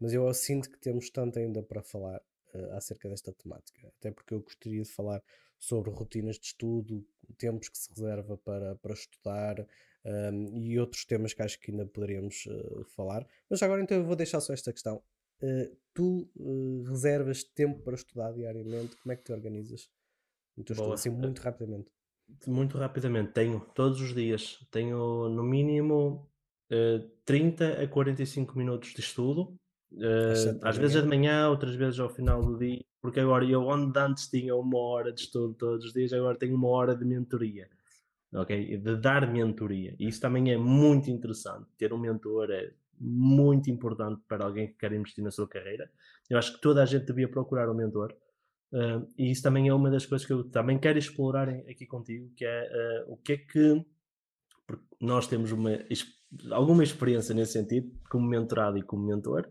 mas 0.00 0.12
eu 0.12 0.34
sinto 0.34 0.68
que 0.68 0.76
temos 0.80 1.08
tanto 1.08 1.38
ainda 1.38 1.62
para 1.62 1.84
falar 1.84 2.20
eh, 2.52 2.70
acerca 2.72 3.08
desta 3.08 3.32
temática, 3.32 3.92
até 4.00 4.10
porque 4.10 4.34
eu 4.34 4.40
gostaria 4.40 4.82
de 4.82 4.90
falar 4.90 5.22
sobre 5.56 5.92
rotinas 5.92 6.36
de 6.36 6.46
estudo, 6.46 7.06
tempos 7.38 7.68
que 7.68 7.78
se 7.78 7.88
reserva 7.90 8.36
para, 8.38 8.74
para 8.76 8.92
estudar 8.92 9.64
ehm, 10.04 10.48
e 10.56 10.78
outros 10.78 11.04
temas 11.04 11.34
que 11.34 11.42
acho 11.42 11.58
que 11.60 11.70
ainda 11.70 11.86
poderíamos 11.86 12.44
eh, 12.48 12.84
falar. 12.96 13.26
Mas 13.48 13.62
agora 13.62 13.82
então 13.82 13.96
eu 13.96 14.04
vou 14.04 14.16
deixar 14.16 14.40
só 14.40 14.52
esta 14.52 14.72
questão. 14.72 15.02
Eh, 15.42 15.70
tu 15.92 16.30
eh, 16.38 16.88
reservas 16.88 17.42
tempo 17.44 17.82
para 17.82 17.94
estudar 17.94 18.32
diariamente? 18.32 18.96
Como 18.96 19.12
é 19.12 19.16
que 19.16 19.24
te 19.24 19.32
organizas 19.32 19.90
estudo? 20.56 20.76
Boa. 20.76 20.94
Assim, 20.94 21.10
muito 21.10 21.40
rapidamente. 21.40 21.90
Muito 22.46 22.78
rapidamente, 22.78 23.32
tenho 23.32 23.60
todos 23.74 24.00
os 24.00 24.14
dias, 24.14 24.58
tenho 24.70 25.28
no 25.28 25.42
mínimo 25.42 26.30
eh, 26.70 27.04
30 27.26 27.82
a 27.82 27.88
45 27.88 28.56
minutos 28.56 28.94
de 28.94 29.00
estudo, 29.00 29.54
às 30.62 30.78
vezes 30.78 30.96
é 30.96 31.02
de 31.02 31.08
manhã, 31.08 31.50
outras 31.50 31.74
vezes 31.74 32.00
ao 32.00 32.08
final 32.08 32.42
do 32.42 32.56
dia, 32.56 32.82
porque 33.02 33.20
agora 33.20 33.44
eu 33.44 33.62
onde 33.62 33.98
antes 33.98 34.28
tinha 34.28 34.56
uma 34.56 34.78
hora 34.78 35.12
de 35.12 35.20
estudo 35.20 35.52
todos 35.54 35.84
os 35.84 35.92
dias, 35.92 36.12
agora 36.14 36.38
tenho 36.38 36.54
uma 36.54 36.68
hora 36.68 36.94
de 36.94 37.04
mentoria, 37.04 37.68
ok? 38.34 38.78
De 38.78 38.96
dar 38.96 39.30
mentoria, 39.30 39.94
e 39.98 40.08
isso 40.08 40.20
também 40.20 40.52
é 40.52 40.56
muito 40.56 41.10
interessante, 41.10 41.66
ter 41.76 41.92
um 41.92 41.98
mentor 41.98 42.50
é 42.50 42.72
muito 42.98 43.70
importante 43.70 44.22
para 44.28 44.44
alguém 44.44 44.68
que 44.68 44.74
quer 44.74 44.92
investir 44.92 45.24
na 45.24 45.30
sua 45.30 45.48
carreira, 45.48 45.90
eu 46.30 46.38
acho 46.38 46.54
que 46.54 46.60
toda 46.60 46.82
a 46.82 46.86
gente 46.86 47.06
devia 47.06 47.28
procurar 47.28 47.70
um 47.70 47.74
mentor, 47.74 48.14
Uh, 48.72 49.06
e 49.18 49.30
isso 49.30 49.42
também 49.42 49.68
é 49.68 49.74
uma 49.74 49.90
das 49.90 50.06
coisas 50.06 50.26
que 50.26 50.32
eu 50.32 50.44
também 50.44 50.78
quero 50.78 50.98
explorar 50.98 51.46
aqui 51.46 51.84
contigo, 51.84 52.32
que 52.34 52.46
é 52.46 53.04
uh, 53.06 53.12
o 53.12 53.18
que 53.18 53.34
é 53.34 53.36
que 53.36 53.84
nós 54.98 55.26
temos 55.26 55.52
uma, 55.52 55.70
alguma 56.50 56.82
experiência 56.82 57.34
nesse 57.34 57.52
sentido, 57.52 57.92
como 58.08 58.26
mentorado 58.26 58.78
e 58.78 58.82
como 58.82 59.06
mentor, 59.06 59.46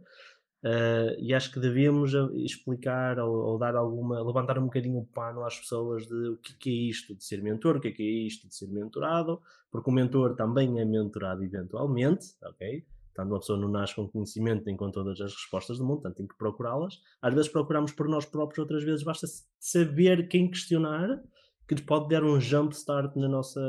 uh, 0.64 1.20
e 1.20 1.34
acho 1.34 1.52
que 1.52 1.60
devíamos 1.60 2.14
uh, 2.14 2.34
explicar 2.36 3.20
ou, 3.20 3.34
ou 3.34 3.58
dar 3.58 3.76
alguma, 3.76 4.22
levantar 4.24 4.58
um 4.58 4.66
bocadinho 4.66 5.00
o 5.00 5.06
pano 5.06 5.44
às 5.44 5.60
pessoas 5.60 6.08
de 6.08 6.30
o 6.30 6.38
que, 6.38 6.58
que 6.58 6.70
é 6.70 6.90
isto 6.90 7.16
de 7.16 7.24
ser 7.24 7.42
mentor, 7.42 7.78
o 7.78 7.80
que 7.80 7.90
é 7.90 7.92
que 7.92 8.04
é 8.04 8.28
isto 8.28 8.48
de 8.48 8.56
ser 8.56 8.68
mentorado, 8.68 9.42
porque 9.72 9.90
o 9.90 9.94
mentor 9.94 10.36
também 10.36 10.80
é 10.80 10.86
mentorado 10.86 11.44
eventualmente, 11.44 12.36
ok? 12.44 12.86
Portanto, 13.14 13.32
uma 13.32 13.40
pessoa 13.40 13.60
não 13.60 13.70
nasce 13.70 13.96
com 13.96 14.08
conhecimento 14.08 14.66
nem 14.66 14.76
com 14.78 14.90
todas 14.90 15.20
as 15.20 15.34
respostas 15.34 15.78
do 15.78 15.84
mundo, 15.84 16.02
portanto 16.02 16.18
tem 16.18 16.28
que 16.28 16.38
procurá-las. 16.38 17.02
Às 17.22 17.34
vezes 17.34 17.50
procuramos 17.50 17.92
por 17.92 18.08
nós 18.08 18.26
próprios, 18.26 18.60
outras 18.60 18.84
vezes 18.84 19.04
basta 19.04 19.28
saber 19.60 20.28
quem 20.30 20.50
questionar, 20.50 21.22
que 21.68 21.76
nos 21.76 21.84
pode 21.84 22.08
dar 22.10 22.24
um 22.24 22.40
jump 22.40 22.74
start 22.74 23.16
na 23.16 23.28
nossa, 23.28 23.62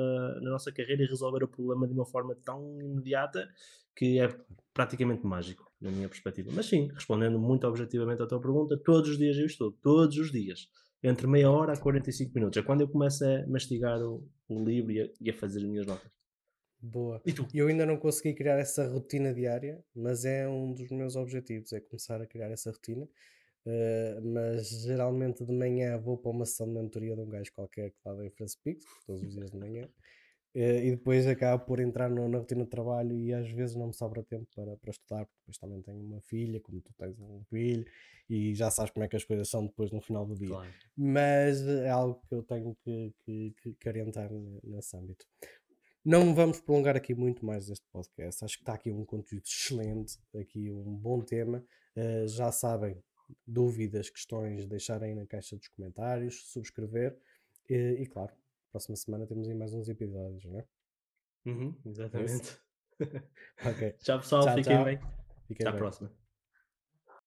na 0.42 0.50
nossa 0.50 0.72
carreira 0.72 1.02
e 1.02 1.07
resolver 1.07 1.42
o 1.42 1.48
problema 1.48 1.87
de 1.87 1.92
uma 1.92 2.07
forma 2.07 2.37
tão 2.44 2.81
imediata 2.81 3.48
que 3.94 4.18
é 4.18 4.28
praticamente 4.72 5.26
mágico, 5.26 5.71
na 5.82 5.90
minha 5.90 6.08
perspectiva. 6.08 6.50
Mas 6.52 6.66
sim, 6.66 6.88
respondendo 6.94 7.38
muito 7.38 7.66
objetivamente 7.66 8.22
à 8.22 8.26
tua 8.26 8.40
pergunta, 8.40 8.80
todos 8.82 9.10
os 9.10 9.18
dias 9.18 9.36
eu 9.36 9.46
estudo, 9.46 9.76
todos 9.82 10.16
os 10.16 10.30
dias. 10.30 10.68
Entre 11.02 11.26
meia 11.26 11.50
hora 11.50 11.72
a 11.72 11.76
45 11.76 12.32
minutos. 12.34 12.56
É 12.56 12.62
quando 12.62 12.82
eu 12.82 12.88
começo 12.88 13.24
a 13.24 13.46
mastigar 13.48 14.00
o, 14.00 14.24
o 14.48 14.64
livro 14.64 14.92
e 14.92 15.00
a, 15.00 15.08
e 15.20 15.30
a 15.30 15.34
fazer 15.34 15.58
as 15.58 15.64
minhas 15.64 15.86
notas. 15.86 16.10
Boa. 16.80 17.20
E 17.24 17.32
tu? 17.32 17.46
Eu 17.54 17.68
ainda 17.68 17.86
não 17.86 17.96
consegui 17.96 18.34
criar 18.34 18.58
essa 18.58 18.88
rotina 18.88 19.32
diária, 19.32 19.84
mas 19.94 20.24
é 20.24 20.48
um 20.48 20.72
dos 20.72 20.90
meus 20.90 21.14
objetivos, 21.14 21.72
é 21.72 21.80
começar 21.80 22.20
a 22.20 22.26
criar 22.26 22.50
essa 22.50 22.70
rotina. 22.70 23.08
Uh, 23.64 24.20
mas 24.32 24.68
geralmente 24.82 25.44
de 25.44 25.52
manhã 25.52 25.96
vou 25.96 26.18
para 26.18 26.32
uma 26.32 26.44
sessão 26.44 26.66
de 26.66 26.72
mentoria 26.72 27.14
de 27.14 27.20
um 27.20 27.28
gajo 27.28 27.52
qualquer 27.52 27.90
que 27.90 27.96
lá 28.04 28.26
em 28.26 28.30
France 28.30 28.58
Peaks, 28.62 28.84
todos 29.06 29.22
os 29.22 29.32
dias 29.32 29.52
de 29.52 29.56
manhã, 29.56 29.88
e 30.54 30.90
depois 30.90 31.26
acabo 31.26 31.64
por 31.64 31.80
entrar 31.80 32.10
no, 32.10 32.28
na 32.28 32.38
rotina 32.38 32.64
de 32.64 32.70
trabalho 32.70 33.16
e 33.16 33.32
às 33.32 33.48
vezes 33.50 33.74
não 33.74 33.86
me 33.86 33.94
sobra 33.94 34.22
tempo 34.22 34.46
para, 34.54 34.76
para 34.76 34.90
estudar, 34.90 35.24
porque 35.24 35.38
depois 35.40 35.58
também 35.58 35.80
tenho 35.82 36.00
uma 36.00 36.20
filha, 36.20 36.60
como 36.60 36.80
tu 36.80 36.92
tens 36.98 37.18
um 37.18 37.42
filho, 37.48 37.86
e 38.28 38.54
já 38.54 38.70
sabes 38.70 38.90
como 38.92 39.04
é 39.04 39.08
que 39.08 39.16
as 39.16 39.24
coisas 39.24 39.48
são 39.48 39.64
depois 39.66 39.90
no 39.90 40.00
final 40.00 40.26
do 40.26 40.34
dia 40.34 40.48
Claro. 40.48 40.70
mas 40.96 41.62
é 41.66 41.88
algo 41.88 42.20
que 42.28 42.34
eu 42.34 42.42
tenho 42.42 42.76
que, 42.84 43.14
que, 43.24 43.54
que, 43.62 43.74
que 43.74 43.88
orientar 43.88 44.30
ne- 44.30 44.60
nesse 44.62 44.96
âmbito. 44.96 45.26
Não 46.04 46.34
vamos 46.34 46.60
prolongar 46.60 46.96
aqui 46.96 47.14
muito 47.14 47.46
mais 47.46 47.70
este 47.70 47.86
podcast. 47.92 48.44
Acho 48.44 48.56
que 48.56 48.62
está 48.62 48.74
aqui 48.74 48.90
um 48.90 49.04
conteúdo 49.04 49.44
excelente, 49.46 50.18
aqui 50.34 50.70
um 50.70 50.96
bom 50.96 51.20
tema. 51.20 51.64
Uh, 51.96 52.26
já 52.26 52.50
sabem, 52.50 53.00
dúvidas, 53.46 54.10
questões, 54.10 54.66
deixarem 54.66 55.14
na 55.14 55.24
caixa 55.26 55.56
dos 55.56 55.68
comentários, 55.68 56.42
subscrever 56.50 57.16
e, 57.70 57.98
e 58.00 58.06
claro, 58.06 58.32
próxima 58.72 58.96
semana 58.96 59.26
temos 59.26 59.48
aí 59.48 59.54
mais 59.54 59.72
uns 59.74 59.88
episódios, 59.88 60.44
não 60.46 60.58
é? 60.58 60.66
Uhum, 61.46 61.80
exatamente. 61.87 62.58
Ok. 63.64 63.92
Tchau 63.98 64.18
pessoal, 64.20 64.42
Tchau, 64.44 64.54
fiquem 64.54 64.76
tchau. 64.76 64.85
bem. 64.85 64.98
Fiquem 65.48 65.66
Até 65.66 65.68
à 65.68 65.72
bem. 65.72 65.78
próxima. 65.80 66.21